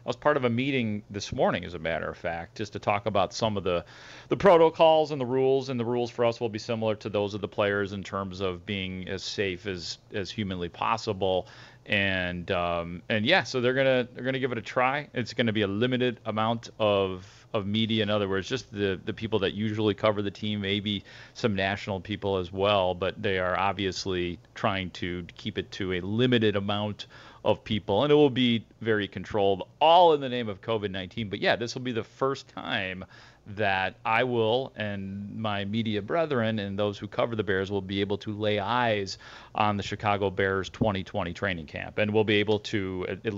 [0.07, 3.07] Was part of a meeting this morning, as a matter of fact, just to talk
[3.07, 3.85] about some of the
[4.29, 5.69] the protocols and the rules.
[5.69, 8.41] And the rules for us will be similar to those of the players in terms
[8.41, 11.49] of being as safe as as humanly possible.
[11.87, 15.09] And um, and yeah, so they're gonna they're gonna give it a try.
[15.13, 18.03] It's gonna be a limited amount of of media.
[18.03, 21.05] In other words, just the the people that usually cover the team, maybe
[21.35, 22.95] some national people as well.
[22.95, 27.07] But they are obviously trying to keep it to a limited amount
[27.47, 31.31] of people, and it will be very controlled, all in the name of COVID 19.
[31.31, 33.05] But yeah, this will be the first time
[33.47, 38.01] that I will and my media brethren and those who cover the Bears will be
[38.01, 39.19] able to lay eyes
[39.55, 43.33] on the Chicago Bears 2020 training camp, and we'll be able to, it,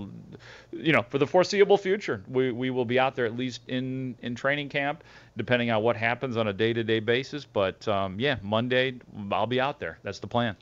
[0.73, 4.17] you know, for the foreseeable future, we, we will be out there at least in
[4.23, 5.05] in training camp,
[5.37, 7.45] depending on what happens on a day-to-day basis.
[7.45, 8.95] But um, yeah, Monday
[9.31, 9.99] I'll be out there.
[10.03, 10.57] That's the plan.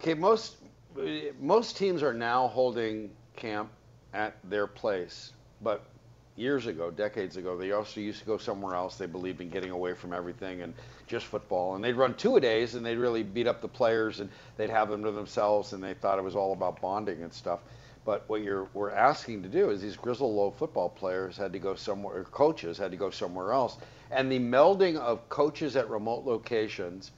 [0.00, 0.56] Okay, most
[1.40, 3.70] most teams are now holding camp
[4.12, 5.84] at their place, but
[6.36, 8.96] years ago, decades ago, they also used to go somewhere else.
[8.96, 10.74] They believed in getting away from everything and
[11.06, 11.74] just football.
[11.74, 14.70] And they'd run two a days and they'd really beat up the players and they'd
[14.70, 17.60] have them to themselves and they thought it was all about bonding and stuff.
[18.04, 21.58] But what you're we're asking to do is these Grizzle Low football players had to
[21.58, 23.78] go somewhere, or coaches had to go somewhere else.
[24.10, 27.12] And the melding of coaches at remote locations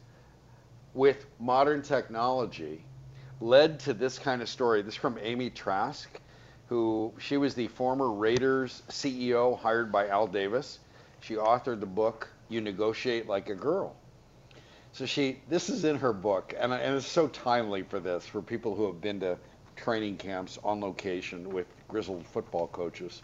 [0.95, 2.85] with modern technology
[3.41, 4.83] led to this kind of story.
[4.83, 6.21] This is from Amy Trask
[6.69, 10.81] who she was the former Raiders CEO hired by Al Davis.
[11.21, 13.95] She authored the book You Negotiate Like a Girl.
[14.93, 18.41] So she, this is in her book, and, and it's so timely for this, for
[18.43, 19.37] people who have been to
[19.77, 23.23] training camps on location with grizzled football coaches.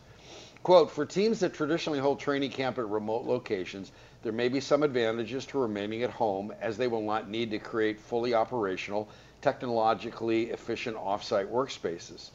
[0.62, 3.90] Quote, for teams that traditionally hold training camp at remote locations,
[4.22, 7.58] there may be some advantages to remaining at home as they will not need to
[7.58, 9.08] create fully operational,
[9.42, 12.30] technologically efficient offsite workspaces.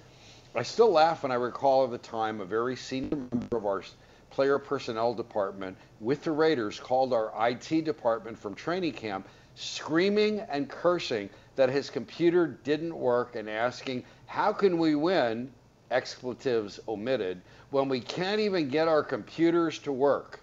[0.54, 3.84] I still laugh when I recall at the time a very senior member of our
[4.30, 10.70] player personnel department with the Raiders called our IT department from training camp screaming and
[10.70, 15.52] cursing that his computer didn't work and asking, How can we win?
[15.90, 17.42] expletives omitted,
[17.72, 20.42] when we can't even get our computers to work.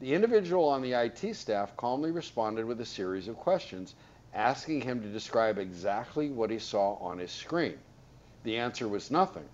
[0.00, 3.94] The individual on the IT staff calmly responded with a series of questions,
[4.34, 7.78] asking him to describe exactly what he saw on his screen.
[8.44, 9.48] The answer was nothing.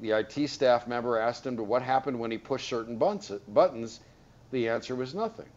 [0.00, 4.00] The IT staff member asked him to what happened when he pushed certain buttons.
[4.50, 5.48] The answer was nothing.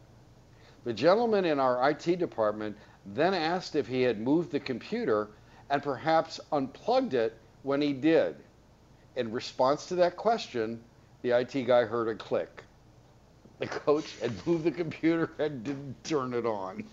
[0.83, 5.29] The gentleman in our IT department then asked if he had moved the computer
[5.69, 8.35] and perhaps unplugged it when he did.
[9.15, 10.81] In response to that question,
[11.21, 12.63] the IT guy heard a click.
[13.59, 16.83] The coach had moved the computer and didn't turn it on.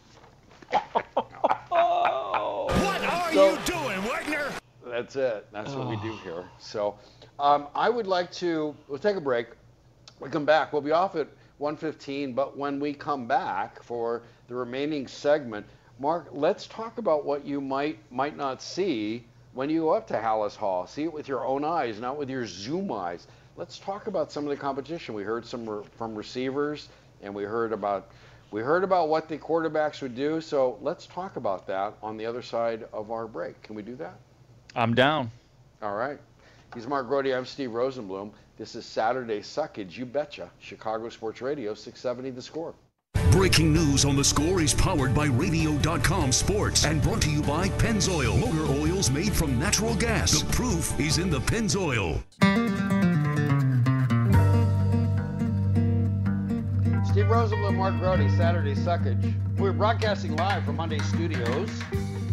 [1.68, 4.50] What are so, you doing, Wagner?
[4.86, 5.46] That's it.
[5.52, 5.78] That's oh.
[5.78, 6.20] what we do oh.
[6.24, 6.44] here.
[6.58, 6.98] So
[7.38, 9.48] um, I would like to, we'll take a break.
[10.20, 10.72] We come back.
[10.72, 11.28] We'll be off at
[11.60, 15.66] 1:15, but when we come back for the remaining segment,
[15.98, 20.14] Mark, let's talk about what you might might not see when you go up to
[20.14, 20.86] Halas Hall.
[20.86, 23.26] See it with your own eyes, not with your Zoom eyes.
[23.56, 25.14] Let's talk about some of the competition.
[25.14, 26.88] We heard some re- from receivers,
[27.22, 28.10] and we heard about
[28.50, 30.40] we heard about what the quarterbacks would do.
[30.40, 33.60] So let's talk about that on the other side of our break.
[33.62, 34.14] Can we do that?
[34.76, 35.30] I'm down.
[35.82, 36.18] All right.
[36.74, 37.26] He's Mark Grote.
[37.26, 38.30] I'm Steve Rosenbloom.
[38.56, 39.96] This is Saturday Suckage.
[39.96, 40.50] You betcha.
[40.60, 42.74] Chicago Sports Radio, 670 The Score.
[43.30, 47.68] Breaking news on the score is powered by Radio.com Sports and brought to you by
[47.68, 48.38] Pennzoil.
[48.38, 50.40] Motor oils made from natural gas.
[50.40, 52.22] The proof is in the Pennzoil.
[57.14, 59.56] Steve Rosenbloom, Mark Grote, Saturday Suckage.
[59.56, 61.70] We're broadcasting live from Monday Studios.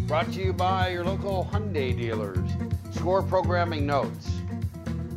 [0.08, 2.50] Brought to you by your local Hyundai dealers.
[2.90, 4.28] Score programming notes.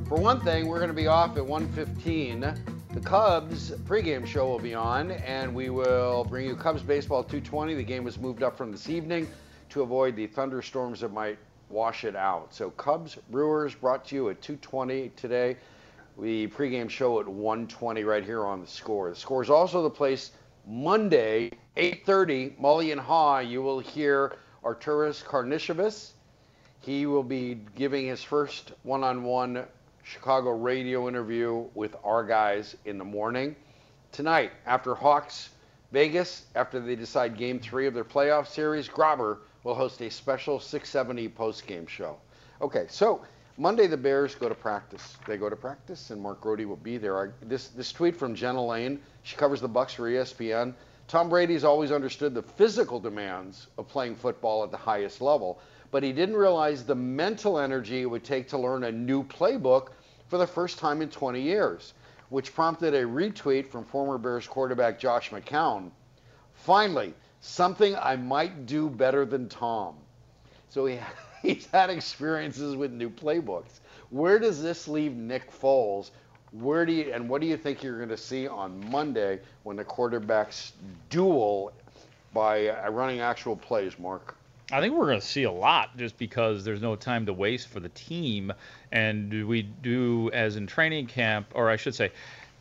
[0.07, 2.59] For one thing, we're going to be off at 1:15.
[2.93, 7.73] The Cubs pregame show will be on, and we will bring you Cubs baseball 220.
[7.73, 9.27] The game was moved up from this evening
[9.69, 11.39] to avoid the thunderstorms that might
[11.69, 12.53] wash it out.
[12.53, 15.57] So Cubs Brewers brought to you at 220 today.
[16.17, 19.09] The pregame show at 120 right here on the score.
[19.09, 20.31] The score is also the place
[20.65, 22.57] Monday, 8:30.
[22.57, 26.11] Mully and Haugh, You will hear Arturas Karnisovas.
[26.79, 29.65] He will be giving his first one-on-one
[30.03, 33.55] Chicago radio interview with our guys in the morning.
[34.11, 35.49] Tonight, after Hawks
[35.91, 40.59] Vegas, after they decide game three of their playoff series, Grobber will host a special
[40.59, 42.17] 670 post-game show.
[42.61, 43.25] Okay, so
[43.57, 45.15] Monday the Bears go to practice.
[45.25, 47.27] They go to practice, and Mark Grote will be there.
[47.27, 50.73] I, this this tweet from Jenna Laine, She covers the Bucs for ESPN.
[51.07, 55.59] Tom Brady's always understood the physical demands of playing football at the highest level,
[55.91, 59.89] but he didn't realize the mental energy it would take to learn a new playbook
[60.27, 61.93] for the first time in 20 years,
[62.29, 65.91] which prompted a retweet from former Bears quarterback Josh McCown.
[66.55, 69.95] Finally, something I might do better than Tom.
[70.69, 70.99] So he,
[71.45, 73.79] he's had experiences with new playbooks.
[74.09, 76.11] Where does this leave Nick Foles?
[76.51, 79.75] Where do you and what do you think you're going to see on Monday when
[79.75, 80.71] the quarterbacks
[81.09, 81.73] duel
[82.33, 84.35] by uh, running actual plays, Mark?
[84.71, 87.67] I think we're going to see a lot just because there's no time to waste
[87.67, 88.51] for the team.
[88.91, 92.11] And we do, as in training camp, or I should say,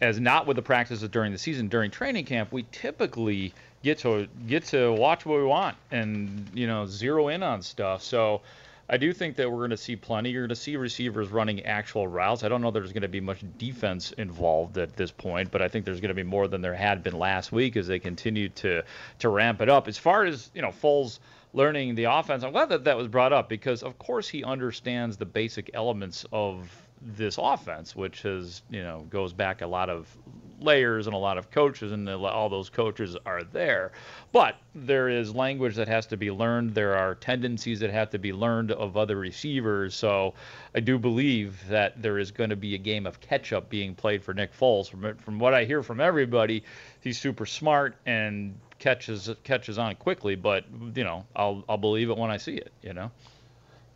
[0.00, 4.26] as not with the practices during the season, during training camp, we typically get to
[4.46, 8.02] get to watch what we want and you know zero in on stuff.
[8.02, 8.40] So
[8.88, 10.30] I do think that we're going to see plenty.
[10.30, 12.44] You're going to see receivers running actual routes.
[12.44, 15.68] I don't know there's going to be much defense involved at this point, but I
[15.68, 18.50] think there's going to be more than there had been last week as they continue
[18.50, 18.82] to
[19.20, 19.88] to ramp it up.
[19.88, 21.18] As far as you know, Foles
[21.54, 25.16] learning the offense, I'm glad that that was brought up because of course he understands
[25.16, 26.70] the basic elements of
[27.00, 30.14] this offense, which has you know goes back a lot of
[30.64, 33.92] layers and a lot of coaches, and all those coaches are there.
[34.32, 36.74] But there is language that has to be learned.
[36.74, 39.94] There are tendencies that have to be learned of other receivers.
[39.94, 40.34] So
[40.74, 43.94] I do believe that there is going to be a game of catch up being
[43.94, 44.88] played for Nick Foles.
[44.88, 46.64] From from what I hear from everybody,
[47.00, 50.34] he's super smart and catches catches on quickly.
[50.34, 52.72] But you know, I'll I'll believe it when I see it.
[52.82, 53.10] You know.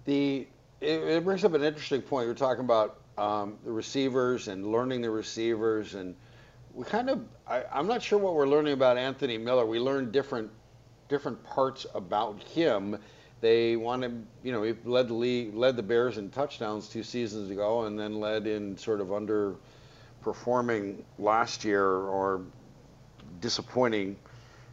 [0.04, 0.46] The
[0.80, 2.26] it, it brings up an interesting point.
[2.26, 6.14] You're talking about um, the receivers and learning the receivers and
[6.78, 9.66] we kind of I, am not sure what we're learning about Anthony Miller.
[9.66, 10.48] We learned different
[11.08, 12.96] different parts about him.
[13.40, 17.50] They wanted, you know, he led the league, led the Bears in touchdowns two seasons
[17.50, 22.42] ago, and then led in sort of underperforming last year or
[23.40, 24.16] disappointing,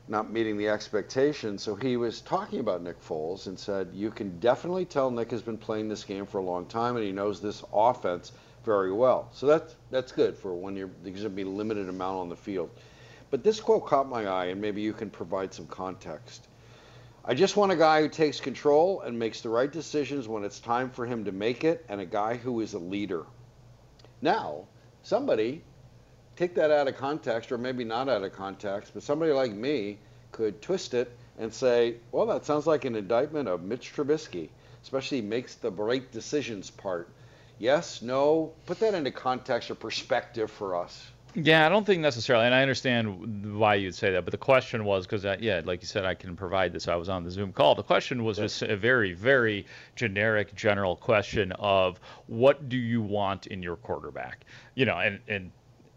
[0.08, 1.64] not meeting the expectations.
[1.64, 5.42] So he was talking about Nick Foles and said, you can definitely tell Nick has
[5.42, 8.32] been playing this game for a long time and he knows this offense
[8.66, 9.30] very well.
[9.32, 12.30] So that's that's good for when you're there's going to be a limited amount on
[12.30, 12.70] the field.
[13.32, 16.48] But this quote caught my eye, and maybe you can provide some context.
[17.24, 20.60] I just want a guy who takes control and makes the right decisions when it's
[20.60, 23.26] time for him to make it, and a guy who is a leader.
[24.22, 24.68] Now,
[25.02, 25.64] somebody
[26.36, 29.98] take that out of context, or maybe not out of context, but somebody like me
[30.32, 34.50] could twist it and say, well, that sounds like an indictment of Mitch Trubisky,
[34.84, 37.10] especially makes the right decisions part.
[37.60, 38.54] Yes, no.
[38.66, 41.08] Put that into context or perspective for us.
[41.38, 44.86] Yeah, I don't think necessarily, and I understand why you'd say that, but the question
[44.86, 46.88] was because, uh, yeah, like you said, I can provide this.
[46.88, 47.76] I was on the Zoom call.
[47.76, 49.66] The question was just a very, very
[49.98, 54.46] generic, general question of what do you want in your quarterback?
[54.76, 55.52] You know, and and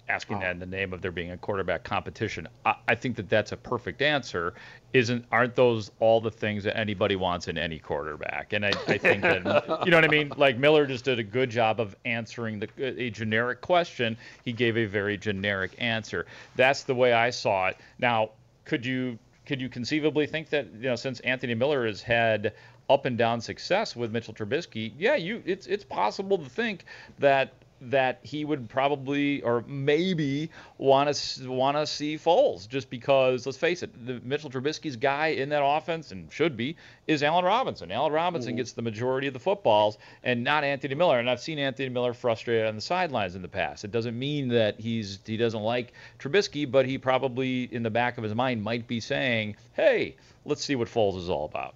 [0.08, 2.48] asking that in the name of there being a quarterback competition.
[2.64, 4.54] I, I, think that that's a perfect answer.
[4.92, 8.52] Isn't aren't those all the things that anybody wants in any quarterback?
[8.52, 9.44] And I, I think that
[9.84, 10.32] you know what I mean.
[10.36, 14.16] Like Miller just did a good job of answering the, a generic question.
[14.44, 16.26] He gave a very generic answer.
[16.56, 17.76] That's the way I saw it.
[17.98, 18.30] Now,
[18.64, 22.52] could you could you conceivably think that you know since Anthony Miller has had
[22.90, 26.84] up and down success with Mitchell Trubisky, yeah, you it's it's possible to think
[27.18, 33.46] that that he would probably or maybe want to want to see Foles just because
[33.46, 36.76] let's face it, the Mitchell Trubisky's guy in that offense and should be
[37.06, 37.92] is Allen Robinson.
[37.92, 38.58] Allen Robinson mm-hmm.
[38.58, 41.18] gets the majority of the footballs and not Anthony Miller.
[41.18, 43.84] And I've seen Anthony Miller frustrated on the sidelines in the past.
[43.84, 48.18] It doesn't mean that he's he doesn't like Trubisky, but he probably in the back
[48.18, 51.74] of his mind might be saying, "Hey, let's see what Foles is all about."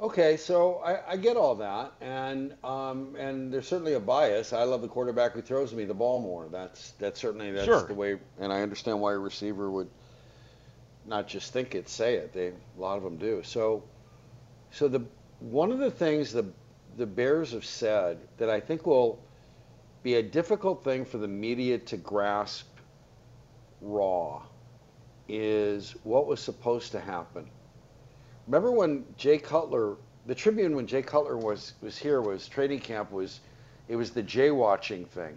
[0.00, 4.52] Okay, so I, I get all that, and um, and there's certainly a bias.
[4.52, 6.48] I love the quarterback who throws me the ball more.
[6.52, 7.84] That's that's certainly that's sure.
[7.84, 9.90] the way, and I understand why a receiver would
[11.04, 12.32] not just think it, say it.
[12.32, 13.42] They a lot of them do.
[13.42, 13.82] So,
[14.70, 15.04] so the
[15.40, 16.46] one of the things the
[16.96, 19.18] the Bears have said that I think will
[20.04, 22.68] be a difficult thing for the media to grasp
[23.80, 24.42] raw
[25.28, 27.50] is what was supposed to happen
[28.48, 29.96] remember when Jay Cutler,
[30.26, 33.40] the Tribune, when Jay Cutler was was here, was training camp was,
[33.88, 35.36] it was the Jay watching thing,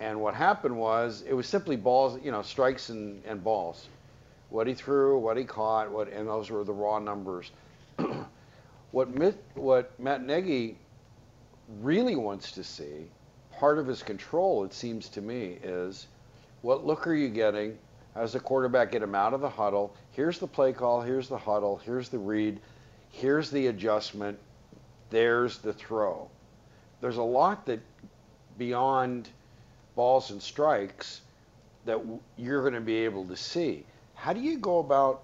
[0.00, 3.88] and what happened was it was simply balls, you know, strikes and, and balls,
[4.48, 7.50] what he threw, what he caught, what, and those were the raw numbers.
[8.92, 9.08] what
[9.54, 10.78] what Matt Nagy
[11.80, 13.08] really wants to see,
[13.52, 16.06] part of his control, it seems to me, is
[16.62, 17.76] what look are you getting?
[18.14, 19.94] As a quarterback, get him out of the huddle.
[20.12, 21.00] Here's the play call.
[21.00, 21.80] Here's the huddle.
[21.84, 22.60] Here's the read.
[23.10, 24.38] Here's the adjustment.
[25.10, 26.28] There's the throw.
[27.00, 27.80] There's a lot that
[28.58, 29.28] beyond
[29.94, 31.20] balls and strikes
[31.84, 32.00] that
[32.36, 33.84] you're going to be able to see.
[34.14, 35.22] How do you go about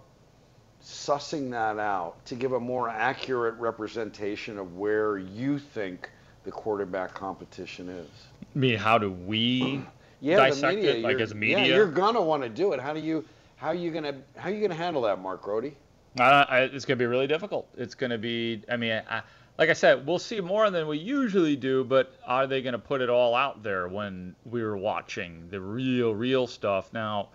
[0.82, 6.11] sussing that out to give a more accurate representation of where you think
[6.45, 8.09] the quarterback competition is.
[8.43, 9.82] I mean, how do we
[10.21, 10.95] Yeah, dissect the media.
[10.95, 11.03] it?
[11.03, 11.59] Like as media?
[11.59, 12.81] Yeah, you're gonna want to do it.
[12.81, 13.25] How do you?
[13.57, 14.14] How are you gonna?
[14.37, 15.75] How are you gonna handle that, Mark Grote?
[16.19, 17.69] Uh, I, it's going to be really difficult.
[17.77, 19.23] It's going to be, I mean, I,
[19.59, 22.79] like I said, we'll see more than we usually do, but are they going to
[22.79, 26.93] put it all out there when we're watching the real, real stuff?
[26.93, 27.29] Now,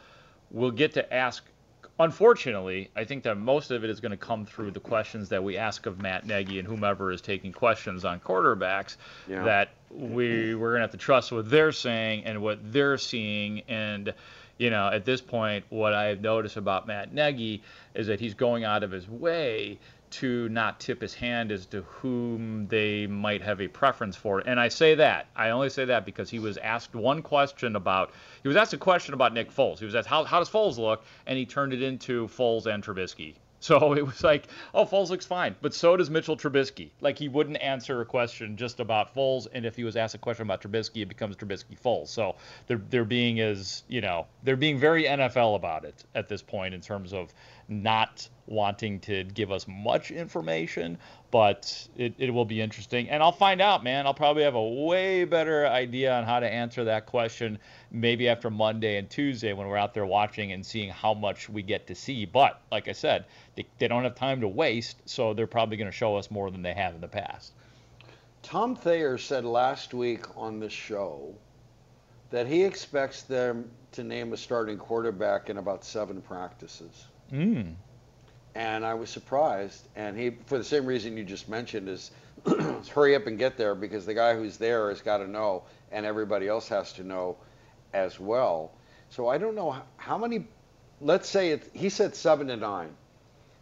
[0.51, 1.43] we'll get to ask.
[1.99, 5.43] Unfortunately, I think that most of it is going to come through the questions that
[5.43, 8.97] we ask of Matt Nagy and whomever is taking questions on quarterbacks.
[9.29, 9.43] Yeah.
[9.43, 14.13] That we we're to have to trust what they're saying and what they're seeing and
[14.57, 17.63] you know, at this point, what I've noticed about Matt Nagy
[17.95, 19.79] is that he's going out of his way
[20.11, 24.39] to not tip his hand as to whom they might have a preference for.
[24.39, 28.11] And I say that, I only say that because he was asked one question about,
[28.43, 29.79] he was asked a question about Nick Foles.
[29.79, 31.03] He was asked, how, how does Foles look?
[31.25, 33.33] And he turned it into Foles and Trubisky.
[33.73, 36.89] So it was like, oh, Foles looks fine, but so does Mitchell Trubisky.
[36.99, 40.17] Like he wouldn't answer a question just about Foles, and if he was asked a
[40.17, 42.09] question about Trubisky, it becomes Trubisky Foles.
[42.09, 42.35] So
[42.67, 46.73] they're they're being as you know they're being very NFL about it at this point
[46.73, 47.33] in terms of
[47.69, 50.97] not wanting to give us much information,
[51.33, 53.09] but it, it will be interesting.
[53.09, 54.05] And I'll find out, man.
[54.05, 57.57] I'll probably have a way better idea on how to answer that question
[57.89, 61.63] maybe after Monday and Tuesday when we're out there watching and seeing how much we
[61.63, 62.25] get to see.
[62.25, 63.25] But like I said,
[63.55, 66.51] they, they don't have time to waste, so they're probably going to show us more
[66.51, 67.53] than they have in the past.
[68.43, 71.33] Tom Thayer said last week on the show
[72.29, 77.07] that he expects them to name a starting quarterback in about seven practices.
[77.31, 77.73] Mm.
[78.55, 79.87] And I was surprised.
[79.95, 82.11] And he, for the same reason you just mentioned, is
[82.89, 86.05] hurry up and get there because the guy who's there has got to know, and
[86.05, 87.37] everybody else has to know
[87.93, 88.71] as well.
[89.09, 90.45] So I don't know how many.
[91.01, 92.89] Let's say it, he said seven to nine.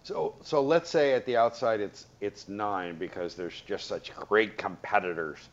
[0.03, 4.57] So so let's say at the outside it's it's nine because there's just such great
[4.57, 5.49] competitors.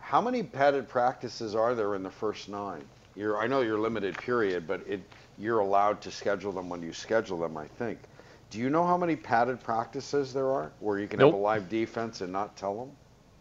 [0.00, 2.82] How many padded practices are there in the first nine?
[3.14, 5.00] You're I know you're limited period, but it
[5.38, 7.56] you're allowed to schedule them when you schedule them.
[7.56, 7.98] I think.
[8.52, 11.70] Do you know how many padded practices there are where you can have a live
[11.70, 12.90] defense and not tell them?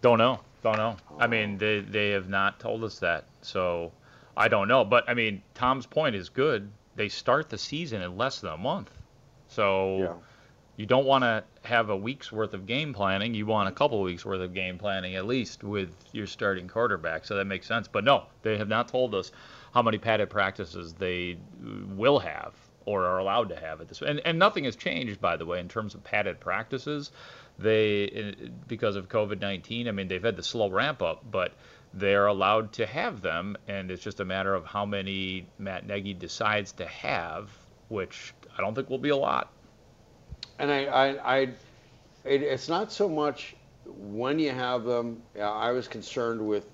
[0.02, 0.40] Don't know.
[0.64, 0.96] Don't know.
[1.20, 1.28] I oh.
[1.28, 3.92] mean, they they have not told us that, so
[4.38, 4.86] I don't know.
[4.86, 6.72] But I mean, Tom's point is good.
[6.96, 8.90] They start the season in less than a month,
[9.50, 10.22] so
[10.78, 13.34] you don't want to have a week's worth of game planning.
[13.34, 17.26] You want a couple weeks worth of game planning at least with your starting quarterback.
[17.26, 17.90] So that makes sense.
[17.90, 19.34] But no, they have not told us
[19.74, 22.54] how many padded practices they will have
[22.86, 24.02] or are allowed to have at this.
[24.02, 27.12] And and nothing has changed, by the way, in terms of padded practices.
[27.60, 28.36] They
[28.68, 29.88] because of COVID-19.
[29.88, 31.54] I mean, they've had the slow ramp up, but
[31.94, 36.14] they're allowed to have them, and it's just a matter of how many Matt Nagy
[36.14, 37.50] decides to have,
[37.90, 39.52] which I don't think will be a lot.
[40.58, 41.40] And I, I, I
[42.24, 43.56] it, it's not so much
[43.86, 45.22] when you have them.
[45.40, 46.66] I was concerned with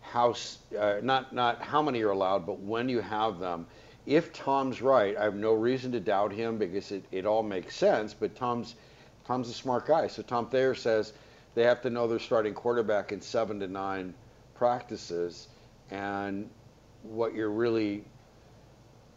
[0.00, 0.34] how,
[0.78, 3.66] uh, not not how many are allowed, but when you have them.
[4.06, 7.74] If Tom's right, I have no reason to doubt him because it, it all makes
[7.74, 8.14] sense.
[8.14, 8.76] But Tom's
[9.26, 10.06] Tom's a smart guy.
[10.06, 11.12] So Tom Thayer says
[11.54, 14.14] they have to know their starting quarterback in seven to nine
[14.54, 15.48] practices,
[15.90, 16.48] and
[17.02, 18.04] what you're really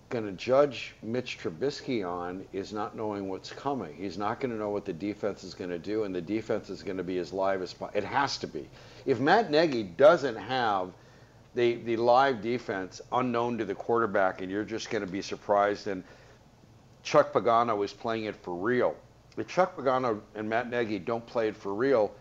[0.10, 3.96] going to judge Mitch Trubisky on is not knowing what's coming.
[3.96, 6.72] He's not going to know what the defense is going to do, and the defense
[6.72, 8.68] is going to be as live as po- it has to be.
[9.06, 10.92] If Matt Nagy doesn't have
[11.56, 15.88] the the live defense unknown to the quarterback, and you're just going to be surprised,
[15.88, 16.04] and
[17.04, 18.95] Chuck Pagano is playing it for real.
[19.38, 22.14] If Chuck Pagano and Matt Nagy don't play it for real,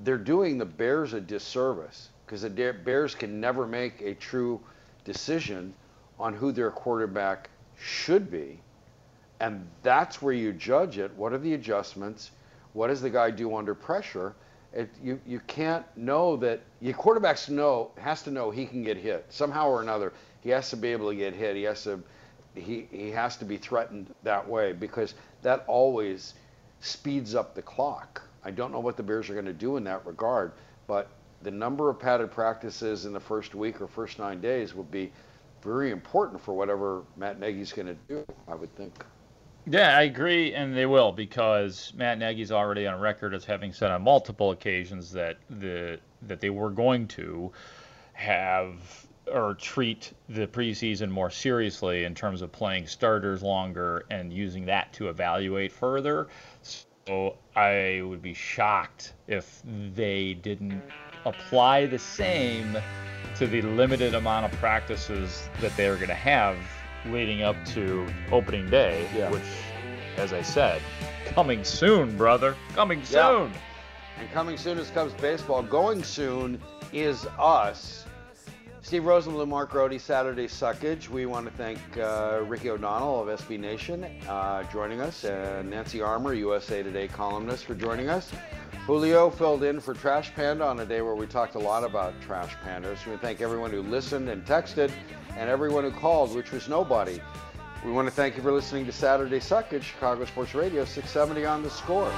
[0.00, 4.60] they're doing the Bears a disservice because the Bears can never make a true
[5.04, 5.74] decision
[6.18, 8.60] on who their quarterback should be.
[9.40, 11.10] And that's where you judge it.
[11.16, 12.30] What are the adjustments?
[12.72, 14.34] What does the guy do under pressure?
[14.72, 18.96] It, you, you can't know that your quarterbacks know has to know he can get
[18.96, 20.12] hit somehow or another.
[20.42, 21.56] He has to be able to get hit.
[21.56, 22.02] He has to
[22.54, 26.34] he, he has to be threatened that way because that always
[26.80, 28.22] speeds up the clock.
[28.44, 30.52] I don't know what the Bears are going to do in that regard,
[30.86, 31.08] but
[31.42, 35.12] the number of padded practices in the first week or first nine days will be
[35.62, 39.04] very important for whatever Matt Nagy's going to do, I would think.
[39.70, 43.92] Yeah, I agree, and they will because Matt Nagy's already on record as having said
[43.92, 47.52] on multiple occasions that the that they were going to
[48.14, 54.66] have or treat the preseason more seriously in terms of playing starters longer and using
[54.66, 56.26] that to evaluate further.
[56.62, 59.62] So I would be shocked if
[59.94, 60.82] they didn't
[61.24, 62.76] apply the same
[63.36, 66.56] to the limited amount of practices that they're going to have
[67.06, 69.42] leading up to opening day, which,
[70.16, 70.80] as I said,
[71.26, 73.28] coming soon, brother, coming Yeah.
[73.28, 73.52] soon.
[74.18, 75.62] And coming soon is Cubs baseball.
[75.62, 76.60] Going soon
[76.92, 78.04] is us.
[78.82, 81.08] Steve Rosenbloom, Mark Grote, Saturday Suckage.
[81.08, 86.00] We want to thank uh, Ricky O'Donnell of SB Nation uh, joining us, and Nancy
[86.00, 88.30] Armour, USA Today columnist, for joining us.
[88.86, 92.18] Julio filled in for Trash Panda on a day where we talked a lot about
[92.22, 93.06] Trash Pandas.
[93.06, 94.90] We thank everyone who listened and texted,
[95.36, 97.20] and everyone who called, which was nobody.
[97.84, 101.62] We want to thank you for listening to Saturday Suckage, Chicago Sports Radio, 670 on
[101.62, 102.10] the score.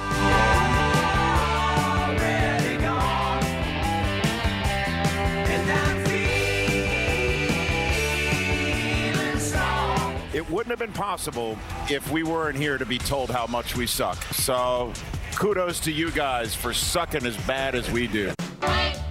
[10.33, 11.57] It wouldn't have been possible
[11.89, 14.21] if we weren't here to be told how much we suck.
[14.33, 14.91] So
[15.35, 18.31] kudos to you guys for sucking as bad as we do.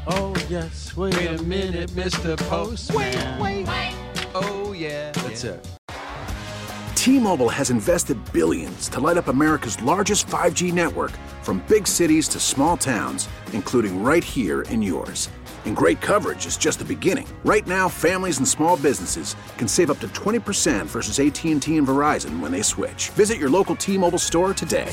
[0.07, 0.97] Oh, yes.
[0.97, 2.37] Wait, Wait a a minute, Mr.
[2.49, 3.41] Postman.
[3.41, 3.95] Wait, wait.
[4.35, 5.13] Oh, yeah.
[5.13, 5.69] That's it.
[6.95, 11.11] T-Mobile has invested billions to light up America's largest 5G network
[11.43, 15.29] from big cities to small towns, including right here in yours.
[15.65, 17.27] And great coverage is just the beginning.
[17.45, 22.41] Right now, families and small businesses can save up to 20% versus AT&T and Verizon
[22.41, 23.11] when they switch.
[23.11, 24.93] Visit your local T-Mobile store today.